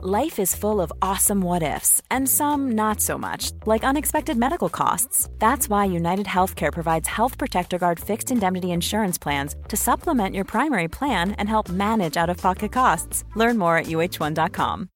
Life 0.00 0.38
is 0.38 0.54
full 0.54 0.80
of 0.80 0.92
awesome 1.02 1.40
what 1.40 1.64
ifs, 1.64 2.00
and 2.08 2.28
some 2.28 2.70
not 2.76 3.00
so 3.00 3.18
much, 3.18 3.50
like 3.66 3.82
unexpected 3.82 4.36
medical 4.36 4.68
costs. 4.68 5.28
That's 5.40 5.68
why 5.68 5.86
United 5.86 6.26
Healthcare 6.26 6.72
provides 6.72 7.08
Health 7.08 7.36
Protector 7.36 7.78
Guard 7.78 7.98
fixed 7.98 8.30
indemnity 8.30 8.70
insurance 8.70 9.18
plans 9.18 9.56
to 9.66 9.76
supplement 9.76 10.36
your 10.36 10.44
primary 10.44 10.86
plan 10.86 11.32
and 11.32 11.48
help 11.48 11.68
manage 11.68 12.16
out 12.16 12.30
of 12.30 12.36
pocket 12.36 12.70
costs. 12.70 13.24
Learn 13.34 13.58
more 13.58 13.76
at 13.76 13.86
uh1.com. 13.86 14.88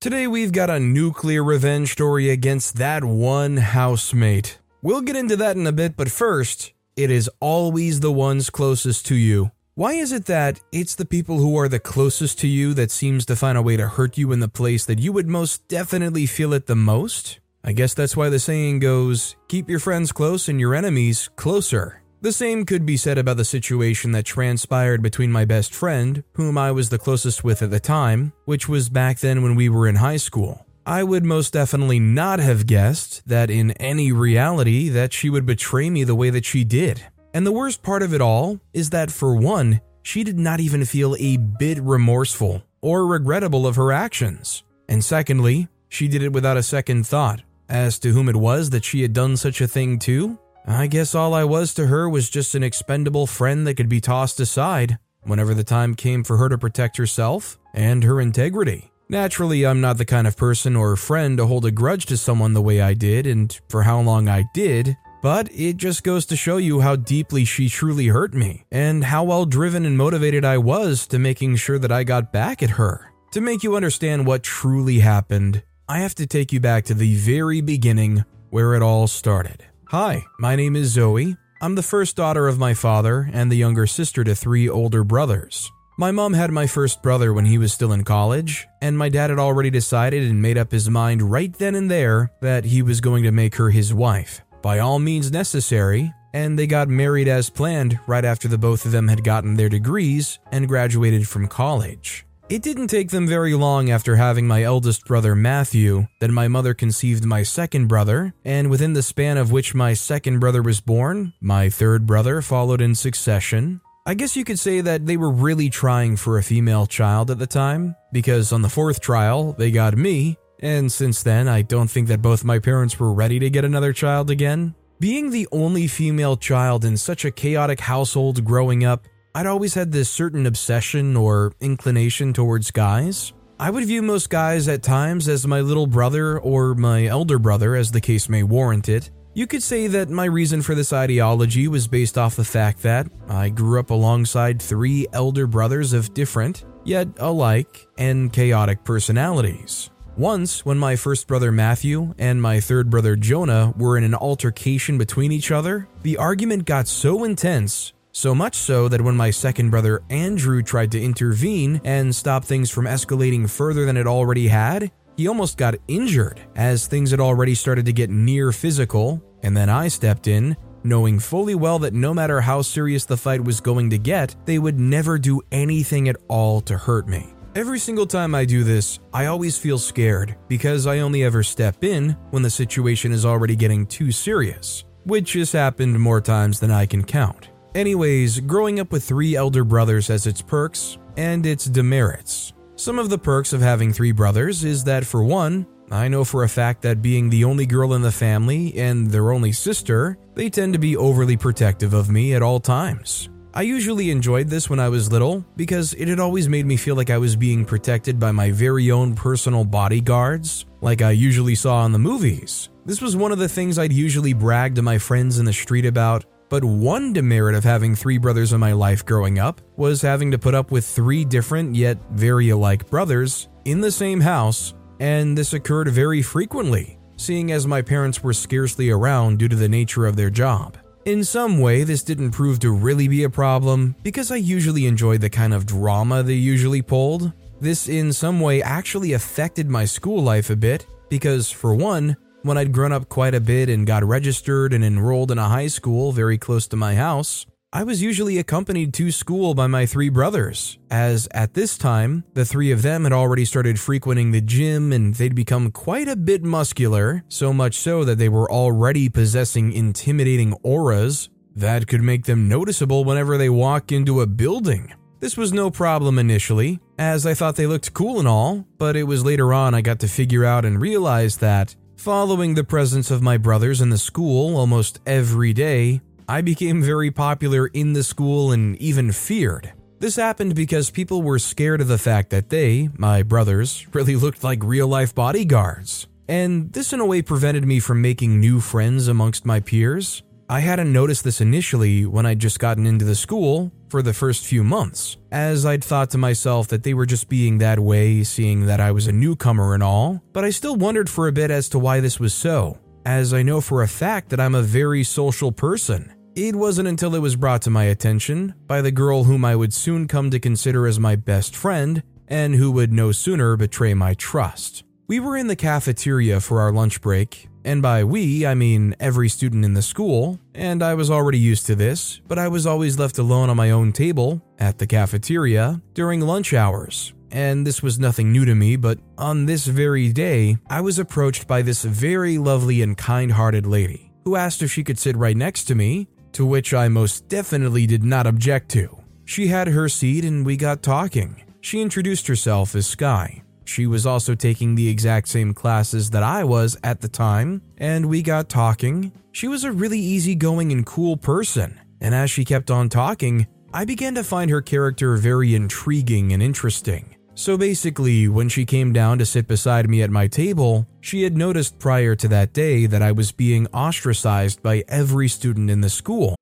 Today 0.00 0.26
we've 0.26 0.52
got 0.52 0.68
a 0.68 0.80
nuclear 0.80 1.44
revenge 1.44 1.92
story 1.92 2.28
against 2.28 2.74
that 2.74 3.04
one 3.04 3.58
housemate. 3.58 4.58
We'll 4.82 5.02
get 5.02 5.14
into 5.14 5.36
that 5.36 5.56
in 5.56 5.64
a 5.64 5.70
bit, 5.70 5.96
but 5.96 6.10
first, 6.10 6.72
it 6.96 7.12
is 7.12 7.30
always 7.38 8.00
the 8.00 8.10
ones 8.10 8.50
closest 8.50 9.06
to 9.06 9.14
you 9.14 9.52
why 9.78 9.92
is 9.92 10.10
it 10.10 10.24
that 10.24 10.60
it's 10.72 10.96
the 10.96 11.04
people 11.04 11.38
who 11.38 11.56
are 11.56 11.68
the 11.68 11.78
closest 11.78 12.40
to 12.40 12.48
you 12.48 12.74
that 12.74 12.90
seems 12.90 13.24
to 13.24 13.36
find 13.36 13.56
a 13.56 13.62
way 13.62 13.76
to 13.76 13.86
hurt 13.86 14.18
you 14.18 14.32
in 14.32 14.40
the 14.40 14.48
place 14.48 14.84
that 14.84 14.98
you 14.98 15.12
would 15.12 15.28
most 15.28 15.68
definitely 15.68 16.26
feel 16.26 16.52
it 16.52 16.66
the 16.66 16.74
most? 16.74 17.38
I 17.62 17.70
guess 17.70 17.94
that's 17.94 18.16
why 18.16 18.28
the 18.28 18.40
saying 18.40 18.80
goes, 18.80 19.36
keep 19.46 19.70
your 19.70 19.78
friends 19.78 20.10
close 20.10 20.48
and 20.48 20.58
your 20.58 20.74
enemies 20.74 21.30
closer. 21.36 22.02
The 22.22 22.32
same 22.32 22.66
could 22.66 22.86
be 22.86 22.96
said 22.96 23.18
about 23.18 23.36
the 23.36 23.44
situation 23.44 24.10
that 24.10 24.24
transpired 24.24 25.00
between 25.00 25.30
my 25.30 25.44
best 25.44 25.72
friend, 25.72 26.24
whom 26.32 26.58
I 26.58 26.72
was 26.72 26.88
the 26.88 26.98
closest 26.98 27.44
with 27.44 27.62
at 27.62 27.70
the 27.70 27.78
time, 27.78 28.32
which 28.46 28.68
was 28.68 28.88
back 28.88 29.20
then 29.20 29.44
when 29.44 29.54
we 29.54 29.68
were 29.68 29.86
in 29.86 29.94
high 29.94 30.16
school. 30.16 30.66
I 30.86 31.04
would 31.04 31.24
most 31.24 31.52
definitely 31.52 32.00
not 32.00 32.40
have 32.40 32.66
guessed 32.66 33.28
that 33.28 33.48
in 33.48 33.70
any 33.72 34.10
reality 34.10 34.88
that 34.88 35.12
she 35.12 35.30
would 35.30 35.46
betray 35.46 35.88
me 35.88 36.02
the 36.02 36.16
way 36.16 36.30
that 36.30 36.44
she 36.44 36.64
did. 36.64 37.04
And 37.38 37.46
the 37.46 37.52
worst 37.52 37.84
part 37.84 38.02
of 38.02 38.12
it 38.12 38.20
all 38.20 38.58
is 38.72 38.90
that, 38.90 39.12
for 39.12 39.36
one, 39.36 39.80
she 40.02 40.24
did 40.24 40.40
not 40.40 40.58
even 40.58 40.84
feel 40.84 41.14
a 41.20 41.36
bit 41.36 41.78
remorseful 41.80 42.64
or 42.80 43.06
regrettable 43.06 43.64
of 43.64 43.76
her 43.76 43.92
actions. 43.92 44.64
And 44.88 45.04
secondly, 45.04 45.68
she 45.88 46.08
did 46.08 46.24
it 46.24 46.32
without 46.32 46.56
a 46.56 46.64
second 46.64 47.06
thought 47.06 47.42
as 47.68 48.00
to 48.00 48.10
whom 48.10 48.28
it 48.28 48.34
was 48.34 48.70
that 48.70 48.84
she 48.84 49.02
had 49.02 49.12
done 49.12 49.36
such 49.36 49.60
a 49.60 49.68
thing 49.68 50.00
to. 50.00 50.36
I 50.66 50.88
guess 50.88 51.14
all 51.14 51.32
I 51.32 51.44
was 51.44 51.74
to 51.74 51.86
her 51.86 52.08
was 52.08 52.28
just 52.28 52.56
an 52.56 52.64
expendable 52.64 53.28
friend 53.28 53.68
that 53.68 53.76
could 53.76 53.88
be 53.88 54.00
tossed 54.00 54.40
aside 54.40 54.98
whenever 55.22 55.54
the 55.54 55.62
time 55.62 55.94
came 55.94 56.24
for 56.24 56.38
her 56.38 56.48
to 56.48 56.58
protect 56.58 56.96
herself 56.96 57.56
and 57.72 58.02
her 58.02 58.20
integrity. 58.20 58.90
Naturally, 59.08 59.64
I'm 59.64 59.80
not 59.80 59.96
the 59.96 60.04
kind 60.04 60.26
of 60.26 60.36
person 60.36 60.74
or 60.74 60.96
friend 60.96 61.38
to 61.38 61.46
hold 61.46 61.66
a 61.66 61.70
grudge 61.70 62.06
to 62.06 62.16
someone 62.16 62.54
the 62.54 62.60
way 62.60 62.80
I 62.80 62.94
did, 62.94 63.28
and 63.28 63.56
for 63.68 63.84
how 63.84 64.00
long 64.00 64.28
I 64.28 64.44
did, 64.54 64.96
but 65.22 65.48
it 65.52 65.76
just 65.76 66.04
goes 66.04 66.26
to 66.26 66.36
show 66.36 66.56
you 66.56 66.80
how 66.80 66.96
deeply 66.96 67.44
she 67.44 67.68
truly 67.68 68.06
hurt 68.08 68.34
me, 68.34 68.64
and 68.70 69.04
how 69.04 69.24
well 69.24 69.44
driven 69.44 69.84
and 69.84 69.96
motivated 69.96 70.44
I 70.44 70.58
was 70.58 71.06
to 71.08 71.18
making 71.18 71.56
sure 71.56 71.78
that 71.78 71.92
I 71.92 72.04
got 72.04 72.32
back 72.32 72.62
at 72.62 72.70
her. 72.70 73.12
To 73.32 73.40
make 73.40 73.62
you 73.62 73.76
understand 73.76 74.26
what 74.26 74.42
truly 74.42 75.00
happened, 75.00 75.62
I 75.88 76.00
have 76.00 76.14
to 76.16 76.26
take 76.26 76.52
you 76.52 76.60
back 76.60 76.84
to 76.86 76.94
the 76.94 77.14
very 77.16 77.60
beginning 77.60 78.24
where 78.50 78.74
it 78.74 78.82
all 78.82 79.06
started. 79.06 79.64
Hi, 79.88 80.24
my 80.38 80.56
name 80.56 80.76
is 80.76 80.88
Zoe. 80.88 81.36
I'm 81.60 81.74
the 81.74 81.82
first 81.82 82.16
daughter 82.16 82.46
of 82.46 82.58
my 82.58 82.74
father 82.74 83.28
and 83.32 83.50
the 83.50 83.56
younger 83.56 83.86
sister 83.86 84.22
to 84.24 84.34
three 84.34 84.68
older 84.68 85.02
brothers. 85.02 85.70
My 85.98 86.12
mom 86.12 86.34
had 86.34 86.52
my 86.52 86.68
first 86.68 87.02
brother 87.02 87.32
when 87.32 87.46
he 87.46 87.58
was 87.58 87.72
still 87.72 87.92
in 87.92 88.04
college, 88.04 88.68
and 88.80 88.96
my 88.96 89.08
dad 89.08 89.30
had 89.30 89.40
already 89.40 89.68
decided 89.68 90.22
and 90.22 90.40
made 90.40 90.56
up 90.56 90.70
his 90.70 90.88
mind 90.88 91.22
right 91.22 91.52
then 91.54 91.74
and 91.74 91.90
there 91.90 92.30
that 92.40 92.64
he 92.64 92.82
was 92.82 93.00
going 93.00 93.24
to 93.24 93.32
make 93.32 93.56
her 93.56 93.70
his 93.70 93.92
wife 93.92 94.42
by 94.62 94.78
all 94.78 94.98
means 94.98 95.32
necessary, 95.32 96.12
and 96.34 96.58
they 96.58 96.66
got 96.66 96.88
married 96.88 97.28
as 97.28 97.50
planned 97.50 97.98
right 98.06 98.24
after 98.24 98.48
the 98.48 98.58
both 98.58 98.84
of 98.84 98.92
them 98.92 99.08
had 99.08 99.24
gotten 99.24 99.54
their 99.54 99.68
degrees 99.68 100.38
and 100.52 100.68
graduated 100.68 101.26
from 101.28 101.48
college. 101.48 102.24
It 102.48 102.62
didn't 102.62 102.88
take 102.88 103.10
them 103.10 103.26
very 103.26 103.52
long 103.54 103.90
after 103.90 104.16
having 104.16 104.46
my 104.46 104.62
eldest 104.62 105.04
brother 105.04 105.34
Matthew 105.34 106.06
that 106.20 106.30
my 106.30 106.48
mother 106.48 106.72
conceived 106.72 107.26
my 107.26 107.42
second 107.42 107.88
brother, 107.88 108.32
and 108.42 108.70
within 108.70 108.94
the 108.94 109.02
span 109.02 109.36
of 109.36 109.52
which 109.52 109.74
my 109.74 109.92
second 109.92 110.38
brother 110.38 110.62
was 110.62 110.80
born, 110.80 111.34
my 111.42 111.68
third 111.68 112.06
brother 112.06 112.40
followed 112.40 112.80
in 112.80 112.94
succession. 112.94 113.82
I 114.06 114.14
guess 114.14 114.34
you 114.34 114.44
could 114.44 114.58
say 114.58 114.80
that 114.80 115.04
they 115.04 115.18
were 115.18 115.30
really 115.30 115.68
trying 115.68 116.16
for 116.16 116.38
a 116.38 116.42
female 116.42 116.86
child 116.86 117.30
at 117.30 117.38
the 117.38 117.46
time, 117.46 117.94
because 118.12 118.50
on 118.50 118.62
the 118.62 118.70
fourth 118.70 119.02
trial, 119.02 119.52
they 119.52 119.70
got 119.70 119.98
me, 119.98 120.38
and 120.60 120.90
since 120.90 121.22
then, 121.22 121.48
I 121.48 121.62
don't 121.62 121.90
think 121.90 122.08
that 122.08 122.22
both 122.22 122.44
my 122.44 122.58
parents 122.58 122.98
were 122.98 123.12
ready 123.12 123.38
to 123.38 123.50
get 123.50 123.64
another 123.64 123.92
child 123.92 124.30
again. 124.30 124.74
Being 125.00 125.30
the 125.30 125.46
only 125.52 125.86
female 125.86 126.36
child 126.36 126.84
in 126.84 126.96
such 126.96 127.24
a 127.24 127.30
chaotic 127.30 127.80
household 127.80 128.44
growing 128.44 128.84
up, 128.84 129.06
I'd 129.34 129.46
always 129.46 129.74
had 129.74 129.92
this 129.92 130.10
certain 130.10 130.46
obsession 130.46 131.16
or 131.16 131.52
inclination 131.60 132.32
towards 132.32 132.72
guys. 132.72 133.32
I 133.60 133.70
would 133.70 133.84
view 133.84 134.02
most 134.02 134.30
guys 134.30 134.66
at 134.68 134.82
times 134.82 135.28
as 135.28 135.46
my 135.46 135.60
little 135.60 135.86
brother 135.86 136.38
or 136.40 136.74
my 136.74 137.06
elder 137.06 137.38
brother, 137.38 137.76
as 137.76 137.92
the 137.92 138.00
case 138.00 138.28
may 138.28 138.42
warrant 138.42 138.88
it. 138.88 139.10
You 139.34 139.46
could 139.46 139.62
say 139.62 139.86
that 139.86 140.10
my 140.10 140.24
reason 140.24 140.62
for 140.62 140.74
this 140.74 140.92
ideology 140.92 141.68
was 141.68 141.86
based 141.86 142.18
off 142.18 142.34
the 142.34 142.44
fact 142.44 142.82
that 142.82 143.06
I 143.28 143.50
grew 143.50 143.78
up 143.78 143.90
alongside 143.90 144.60
three 144.60 145.06
elder 145.12 145.46
brothers 145.46 145.92
of 145.92 146.12
different, 146.14 146.64
yet 146.84 147.06
alike, 147.18 147.86
and 147.98 148.32
chaotic 148.32 148.82
personalities. 148.82 149.90
Once, 150.18 150.66
when 150.66 150.76
my 150.76 150.96
first 150.96 151.28
brother 151.28 151.52
Matthew 151.52 152.12
and 152.18 152.42
my 152.42 152.58
third 152.58 152.90
brother 152.90 153.14
Jonah 153.14 153.72
were 153.76 153.96
in 153.96 154.02
an 154.02 154.16
altercation 154.16 154.98
between 154.98 155.30
each 155.30 155.52
other, 155.52 155.86
the 156.02 156.16
argument 156.16 156.64
got 156.64 156.88
so 156.88 157.22
intense, 157.22 157.92
so 158.10 158.34
much 158.34 158.56
so 158.56 158.88
that 158.88 159.00
when 159.00 159.14
my 159.14 159.30
second 159.30 159.70
brother 159.70 160.02
Andrew 160.10 160.60
tried 160.60 160.90
to 160.90 161.00
intervene 161.00 161.80
and 161.84 162.12
stop 162.12 162.44
things 162.44 162.68
from 162.68 162.86
escalating 162.86 163.48
further 163.48 163.86
than 163.86 163.96
it 163.96 164.08
already 164.08 164.48
had, 164.48 164.90
he 165.16 165.28
almost 165.28 165.56
got 165.56 165.76
injured 165.86 166.40
as 166.56 166.88
things 166.88 167.12
had 167.12 167.20
already 167.20 167.54
started 167.54 167.86
to 167.86 167.92
get 167.92 168.10
near 168.10 168.50
physical, 168.50 169.22
and 169.44 169.56
then 169.56 169.70
I 169.70 169.86
stepped 169.86 170.26
in, 170.26 170.56
knowing 170.82 171.20
fully 171.20 171.54
well 171.54 171.78
that 171.78 171.94
no 171.94 172.12
matter 172.12 172.40
how 172.40 172.62
serious 172.62 173.04
the 173.04 173.16
fight 173.16 173.44
was 173.44 173.60
going 173.60 173.90
to 173.90 173.98
get, 173.98 174.34
they 174.46 174.58
would 174.58 174.80
never 174.80 175.16
do 175.16 175.40
anything 175.52 176.08
at 176.08 176.16
all 176.26 176.60
to 176.62 176.76
hurt 176.76 177.06
me. 177.06 177.34
Every 177.54 177.78
single 177.78 178.06
time 178.06 178.34
I 178.34 178.44
do 178.44 178.62
this, 178.62 178.98
I 179.12 179.26
always 179.26 179.56
feel 179.56 179.78
scared 179.78 180.36
because 180.48 180.86
I 180.86 180.98
only 180.98 181.24
ever 181.24 181.42
step 181.42 181.82
in 181.82 182.10
when 182.30 182.42
the 182.42 182.50
situation 182.50 183.10
is 183.10 183.24
already 183.24 183.56
getting 183.56 183.86
too 183.86 184.12
serious, 184.12 184.84
which 185.04 185.32
has 185.32 185.50
happened 185.52 185.98
more 185.98 186.20
times 186.20 186.60
than 186.60 186.70
I 186.70 186.84
can 186.84 187.02
count. 187.02 187.50
Anyways, 187.74 188.40
growing 188.40 188.80
up 188.80 188.92
with 188.92 189.02
three 189.02 189.34
elder 189.34 189.64
brothers 189.64 190.08
has 190.08 190.26
its 190.26 190.42
perks 190.42 190.98
and 191.16 191.46
its 191.46 191.64
demerits. 191.64 192.52
Some 192.76 192.98
of 192.98 193.08
the 193.08 193.18
perks 193.18 193.52
of 193.52 193.62
having 193.62 193.92
three 193.92 194.12
brothers 194.12 194.62
is 194.62 194.84
that, 194.84 195.04
for 195.04 195.24
one, 195.24 195.66
I 195.90 196.06
know 196.08 196.24
for 196.24 196.44
a 196.44 196.48
fact 196.48 196.82
that 196.82 197.02
being 197.02 197.30
the 197.30 197.44
only 197.44 197.64
girl 197.64 197.94
in 197.94 198.02
the 198.02 198.12
family 198.12 198.76
and 198.78 199.10
their 199.10 199.32
only 199.32 199.52
sister, 199.52 200.18
they 200.34 200.50
tend 200.50 200.74
to 200.74 200.78
be 200.78 200.96
overly 200.96 201.36
protective 201.36 201.94
of 201.94 202.10
me 202.10 202.34
at 202.34 202.42
all 202.42 202.60
times. 202.60 203.30
I 203.58 203.62
usually 203.62 204.12
enjoyed 204.12 204.46
this 204.46 204.70
when 204.70 204.78
I 204.78 204.88
was 204.88 205.10
little 205.10 205.44
because 205.56 205.92
it 205.94 206.06
had 206.06 206.20
always 206.20 206.48
made 206.48 206.64
me 206.64 206.76
feel 206.76 206.94
like 206.94 207.10
I 207.10 207.18
was 207.18 207.34
being 207.34 207.64
protected 207.64 208.20
by 208.20 208.30
my 208.30 208.52
very 208.52 208.92
own 208.92 209.16
personal 209.16 209.64
bodyguards, 209.64 210.64
like 210.80 211.02
I 211.02 211.10
usually 211.10 211.56
saw 211.56 211.84
in 211.84 211.90
the 211.90 211.98
movies. 211.98 212.68
This 212.86 213.00
was 213.00 213.16
one 213.16 213.32
of 213.32 213.38
the 213.38 213.48
things 213.48 213.76
I'd 213.76 213.92
usually 213.92 214.32
brag 214.32 214.76
to 214.76 214.82
my 214.82 214.96
friends 214.96 215.40
in 215.40 215.44
the 215.44 215.52
street 215.52 215.86
about, 215.86 216.24
but 216.48 216.62
one 216.62 217.12
demerit 217.12 217.56
of 217.56 217.64
having 217.64 217.96
three 217.96 218.16
brothers 218.16 218.52
in 218.52 218.60
my 218.60 218.74
life 218.74 219.04
growing 219.04 219.40
up 219.40 219.60
was 219.76 220.00
having 220.02 220.30
to 220.30 220.38
put 220.38 220.54
up 220.54 220.70
with 220.70 220.86
three 220.86 221.24
different 221.24 221.74
yet 221.74 221.98
very 222.12 222.50
alike 222.50 222.88
brothers 222.88 223.48
in 223.64 223.80
the 223.80 223.90
same 223.90 224.20
house, 224.20 224.72
and 225.00 225.36
this 225.36 225.52
occurred 225.52 225.88
very 225.88 226.22
frequently, 226.22 226.96
seeing 227.16 227.50
as 227.50 227.66
my 227.66 227.82
parents 227.82 228.22
were 228.22 228.32
scarcely 228.32 228.88
around 228.88 229.40
due 229.40 229.48
to 229.48 229.56
the 229.56 229.68
nature 229.68 230.06
of 230.06 230.14
their 230.14 230.30
job. 230.30 230.78
In 231.04 231.24
some 231.24 231.58
way, 231.58 231.84
this 231.84 232.02
didn't 232.02 232.32
prove 232.32 232.58
to 232.60 232.70
really 232.70 233.08
be 233.08 233.24
a 233.24 233.30
problem 233.30 233.94
because 234.02 234.30
I 234.30 234.36
usually 234.36 234.86
enjoyed 234.86 235.20
the 235.20 235.30
kind 235.30 235.54
of 235.54 235.64
drama 235.64 236.22
they 236.22 236.34
usually 236.34 236.82
pulled. 236.82 237.32
This, 237.60 237.88
in 237.88 238.12
some 238.12 238.40
way, 238.40 238.62
actually 238.62 239.14
affected 239.14 239.70
my 239.70 239.84
school 239.84 240.22
life 240.22 240.50
a 240.50 240.56
bit 240.56 240.86
because, 241.08 241.50
for 241.50 241.74
one, 241.74 242.16
when 242.42 242.58
I'd 242.58 242.72
grown 242.72 242.92
up 242.92 243.08
quite 243.08 243.34
a 243.34 243.40
bit 243.40 243.68
and 243.68 243.86
got 243.86 244.04
registered 244.04 244.72
and 244.72 244.84
enrolled 244.84 245.30
in 245.30 245.38
a 245.38 245.48
high 245.48 245.66
school 245.68 246.12
very 246.12 246.36
close 246.36 246.66
to 246.68 246.76
my 246.76 246.94
house, 246.94 247.46
I 247.70 247.84
was 247.84 248.00
usually 248.00 248.38
accompanied 248.38 248.94
to 248.94 249.10
school 249.10 249.52
by 249.52 249.66
my 249.66 249.84
three 249.84 250.08
brothers, 250.08 250.78
as 250.90 251.28
at 251.32 251.52
this 251.52 251.76
time, 251.76 252.24
the 252.32 252.46
three 252.46 252.70
of 252.70 252.80
them 252.80 253.04
had 253.04 253.12
already 253.12 253.44
started 253.44 253.78
frequenting 253.78 254.30
the 254.30 254.40
gym 254.40 254.90
and 254.90 255.14
they'd 255.14 255.34
become 255.34 255.70
quite 255.70 256.08
a 256.08 256.16
bit 256.16 256.42
muscular, 256.42 257.24
so 257.28 257.52
much 257.52 257.74
so 257.74 258.04
that 258.04 258.16
they 258.16 258.30
were 258.30 258.50
already 258.50 259.10
possessing 259.10 259.70
intimidating 259.74 260.54
auras 260.62 261.28
that 261.56 261.86
could 261.86 262.00
make 262.00 262.24
them 262.24 262.48
noticeable 262.48 263.04
whenever 263.04 263.36
they 263.36 263.50
walk 263.50 263.92
into 263.92 264.22
a 264.22 264.26
building. 264.26 264.94
This 265.20 265.36
was 265.36 265.52
no 265.52 265.70
problem 265.70 266.18
initially, 266.18 266.80
as 266.98 267.26
I 267.26 267.34
thought 267.34 267.56
they 267.56 267.66
looked 267.66 267.92
cool 267.92 268.18
and 268.18 268.28
all, 268.28 268.64
but 268.78 268.96
it 268.96 269.02
was 269.02 269.26
later 269.26 269.52
on 269.52 269.74
I 269.74 269.82
got 269.82 269.98
to 270.00 270.08
figure 270.08 270.46
out 270.46 270.64
and 270.64 270.80
realize 270.80 271.36
that, 271.36 271.76
following 271.96 272.54
the 272.54 272.64
presence 272.64 273.10
of 273.10 273.20
my 273.20 273.36
brothers 273.36 273.82
in 273.82 273.90
the 273.90 273.98
school 273.98 274.56
almost 274.56 275.00
every 275.04 275.52
day, 275.52 276.00
I 276.30 276.42
became 276.42 276.82
very 276.82 277.10
popular 277.10 277.68
in 277.68 277.94
the 277.94 278.02
school 278.02 278.52
and 278.52 278.76
even 278.76 279.12
feared. 279.12 279.72
This 279.98 280.16
happened 280.16 280.54
because 280.54 280.90
people 280.90 281.22
were 281.22 281.38
scared 281.38 281.80
of 281.80 281.88
the 281.88 281.96
fact 281.96 282.28
that 282.30 282.50
they, 282.50 282.90
my 282.98 283.22
brothers, 283.22 283.86
really 283.94 284.14
looked 284.14 284.44
like 284.44 284.62
real 284.62 284.86
life 284.86 285.14
bodyguards. 285.14 286.06
And 286.28 286.70
this, 286.74 286.92
in 286.92 287.00
a 287.00 287.06
way, 287.06 287.22
prevented 287.22 287.64
me 287.64 287.80
from 287.80 288.02
making 288.02 288.38
new 288.38 288.60
friends 288.60 289.08
amongst 289.08 289.46
my 289.46 289.60
peers. 289.60 290.22
I 290.50 290.60
hadn't 290.60 290.92
noticed 290.92 291.24
this 291.24 291.40
initially 291.40 292.04
when 292.04 292.26
I'd 292.26 292.40
just 292.40 292.58
gotten 292.58 292.84
into 292.84 293.06
the 293.06 293.14
school 293.14 293.72
for 293.88 294.02
the 294.02 294.12
first 294.12 294.44
few 294.44 294.62
months, 294.62 295.16
as 295.32 295.64
I'd 295.64 295.82
thought 295.82 296.10
to 296.10 296.18
myself 296.18 296.68
that 296.68 296.82
they 296.82 296.92
were 296.92 297.06
just 297.06 297.30
being 297.30 297.56
that 297.58 297.80
way, 297.80 298.22
seeing 298.22 298.66
that 298.66 298.80
I 298.80 298.92
was 298.92 299.06
a 299.06 299.12
newcomer 299.12 299.72
and 299.72 299.82
all, 299.82 300.22
but 300.34 300.44
I 300.44 300.50
still 300.50 300.76
wondered 300.76 301.08
for 301.08 301.26
a 301.26 301.32
bit 301.32 301.50
as 301.50 301.70
to 301.70 301.78
why 301.78 302.00
this 302.00 302.20
was 302.20 302.34
so, 302.34 302.78
as 303.06 303.32
I 303.32 303.42
know 303.42 303.62
for 303.62 303.82
a 303.82 303.88
fact 303.88 304.28
that 304.28 304.40
I'm 304.40 304.54
a 304.54 304.62
very 304.62 305.04
social 305.04 305.50
person. 305.52 306.14
It 306.40 306.54
wasn't 306.54 306.86
until 306.86 307.16
it 307.16 307.18
was 307.18 307.34
brought 307.34 307.62
to 307.62 307.70
my 307.70 307.82
attention 307.82 308.54
by 308.68 308.80
the 308.80 308.92
girl 308.92 309.24
whom 309.24 309.44
I 309.44 309.56
would 309.56 309.74
soon 309.74 310.06
come 310.06 310.30
to 310.30 310.38
consider 310.38 310.86
as 310.86 311.00
my 311.00 311.16
best 311.16 311.56
friend 311.56 312.00
and 312.28 312.54
who 312.54 312.70
would 312.70 312.92
no 312.92 313.10
sooner 313.10 313.56
betray 313.56 313.92
my 313.92 314.14
trust. 314.14 314.84
We 315.08 315.18
were 315.18 315.36
in 315.36 315.48
the 315.48 315.56
cafeteria 315.56 316.38
for 316.38 316.60
our 316.60 316.70
lunch 316.70 317.00
break, 317.00 317.48
and 317.64 317.82
by 317.82 318.04
we, 318.04 318.46
I 318.46 318.54
mean 318.54 318.94
every 319.00 319.28
student 319.28 319.64
in 319.64 319.74
the 319.74 319.82
school, 319.82 320.38
and 320.54 320.80
I 320.80 320.94
was 320.94 321.10
already 321.10 321.40
used 321.40 321.66
to 321.66 321.74
this, 321.74 322.20
but 322.28 322.38
I 322.38 322.46
was 322.46 322.68
always 322.68 323.00
left 323.00 323.18
alone 323.18 323.50
on 323.50 323.56
my 323.56 323.72
own 323.72 323.90
table 323.90 324.40
at 324.60 324.78
the 324.78 324.86
cafeteria 324.86 325.82
during 325.94 326.20
lunch 326.20 326.54
hours. 326.54 327.14
And 327.32 327.66
this 327.66 327.82
was 327.82 327.98
nothing 327.98 328.30
new 328.30 328.44
to 328.44 328.54
me, 328.54 328.76
but 328.76 329.00
on 329.18 329.46
this 329.46 329.66
very 329.66 330.12
day, 330.12 330.58
I 330.70 330.82
was 330.82 331.00
approached 331.00 331.48
by 331.48 331.62
this 331.62 331.82
very 331.82 332.38
lovely 332.38 332.80
and 332.80 332.96
kind 332.96 333.32
hearted 333.32 333.66
lady 333.66 334.12
who 334.24 334.36
asked 334.36 334.62
if 334.62 334.70
she 334.70 334.84
could 334.84 334.98
sit 334.98 335.16
right 335.16 335.36
next 335.36 335.64
to 335.64 335.74
me 335.74 336.06
to 336.38 336.46
which 336.46 336.72
I 336.72 336.86
most 336.86 337.26
definitely 337.26 337.84
did 337.84 338.04
not 338.04 338.24
object 338.24 338.68
to. 338.68 339.02
She 339.24 339.48
had 339.48 339.66
her 339.66 339.88
seat 339.88 340.24
and 340.24 340.46
we 340.46 340.56
got 340.56 340.84
talking. 340.84 341.42
She 341.62 341.82
introduced 341.82 342.28
herself 342.28 342.76
as 342.76 342.86
Sky. 342.86 343.42
She 343.64 343.88
was 343.88 344.06
also 344.06 344.36
taking 344.36 344.76
the 344.76 344.88
exact 344.88 345.26
same 345.26 345.52
classes 345.52 346.10
that 346.10 346.22
I 346.22 346.44
was 346.44 346.76
at 346.84 347.00
the 347.00 347.08
time, 347.08 347.60
and 347.78 348.06
we 348.06 348.22
got 348.22 348.48
talking. 348.48 349.10
She 349.32 349.48
was 349.48 349.64
a 349.64 349.72
really 349.72 349.98
easygoing 349.98 350.70
and 350.70 350.86
cool 350.86 351.16
person, 351.16 351.80
and 352.00 352.14
as 352.14 352.30
she 352.30 352.44
kept 352.44 352.70
on 352.70 352.88
talking, 352.88 353.48
I 353.74 353.84
began 353.84 354.14
to 354.14 354.22
find 354.22 354.48
her 354.48 354.62
character 354.62 355.16
very 355.16 355.56
intriguing 355.56 356.32
and 356.32 356.40
interesting. 356.40 357.16
So 357.38 357.56
basically, 357.56 358.26
when 358.26 358.48
she 358.48 358.64
came 358.64 358.92
down 358.92 359.18
to 359.18 359.24
sit 359.24 359.46
beside 359.46 359.88
me 359.88 360.02
at 360.02 360.10
my 360.10 360.26
table, 360.26 360.88
she 361.00 361.22
had 361.22 361.36
noticed 361.36 361.78
prior 361.78 362.16
to 362.16 362.26
that 362.26 362.52
day 362.52 362.86
that 362.86 363.00
I 363.00 363.12
was 363.12 363.30
being 363.30 363.68
ostracized 363.68 364.60
by 364.60 364.82
every 364.88 365.28
student 365.28 365.70
in 365.70 365.80
the 365.80 365.88
school. 365.88 366.34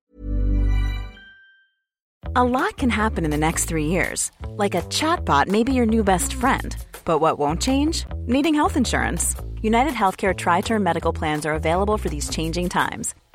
A 2.35 2.45
lot 2.45 2.79
can 2.79 2.89
happen 2.89 3.27
in 3.27 3.31
the 3.31 3.37
next 3.37 3.67
three 3.67 3.85
years. 3.85 4.33
Like 4.49 4.75
a 4.75 4.81
chatbot 4.89 5.49
may 5.49 5.65
be 5.65 5.75
your 5.75 5.85
new 5.85 6.03
best 6.03 6.33
friend. 6.33 6.75
But 7.05 7.19
what 7.19 7.39
won't 7.39 7.61
change? 7.61 8.07
Needing 8.25 8.55
health 8.55 8.75
insurance. 8.75 9.37
United 9.61 9.93
Healthcare 9.93 10.35
Tri 10.35 10.63
Term 10.63 10.83
Medical 10.83 11.13
Plans 11.13 11.45
are 11.45 11.55
available 11.55 11.99
for 11.99 12.09
these 12.09 12.31
changing 12.31 12.71
times 12.71 13.15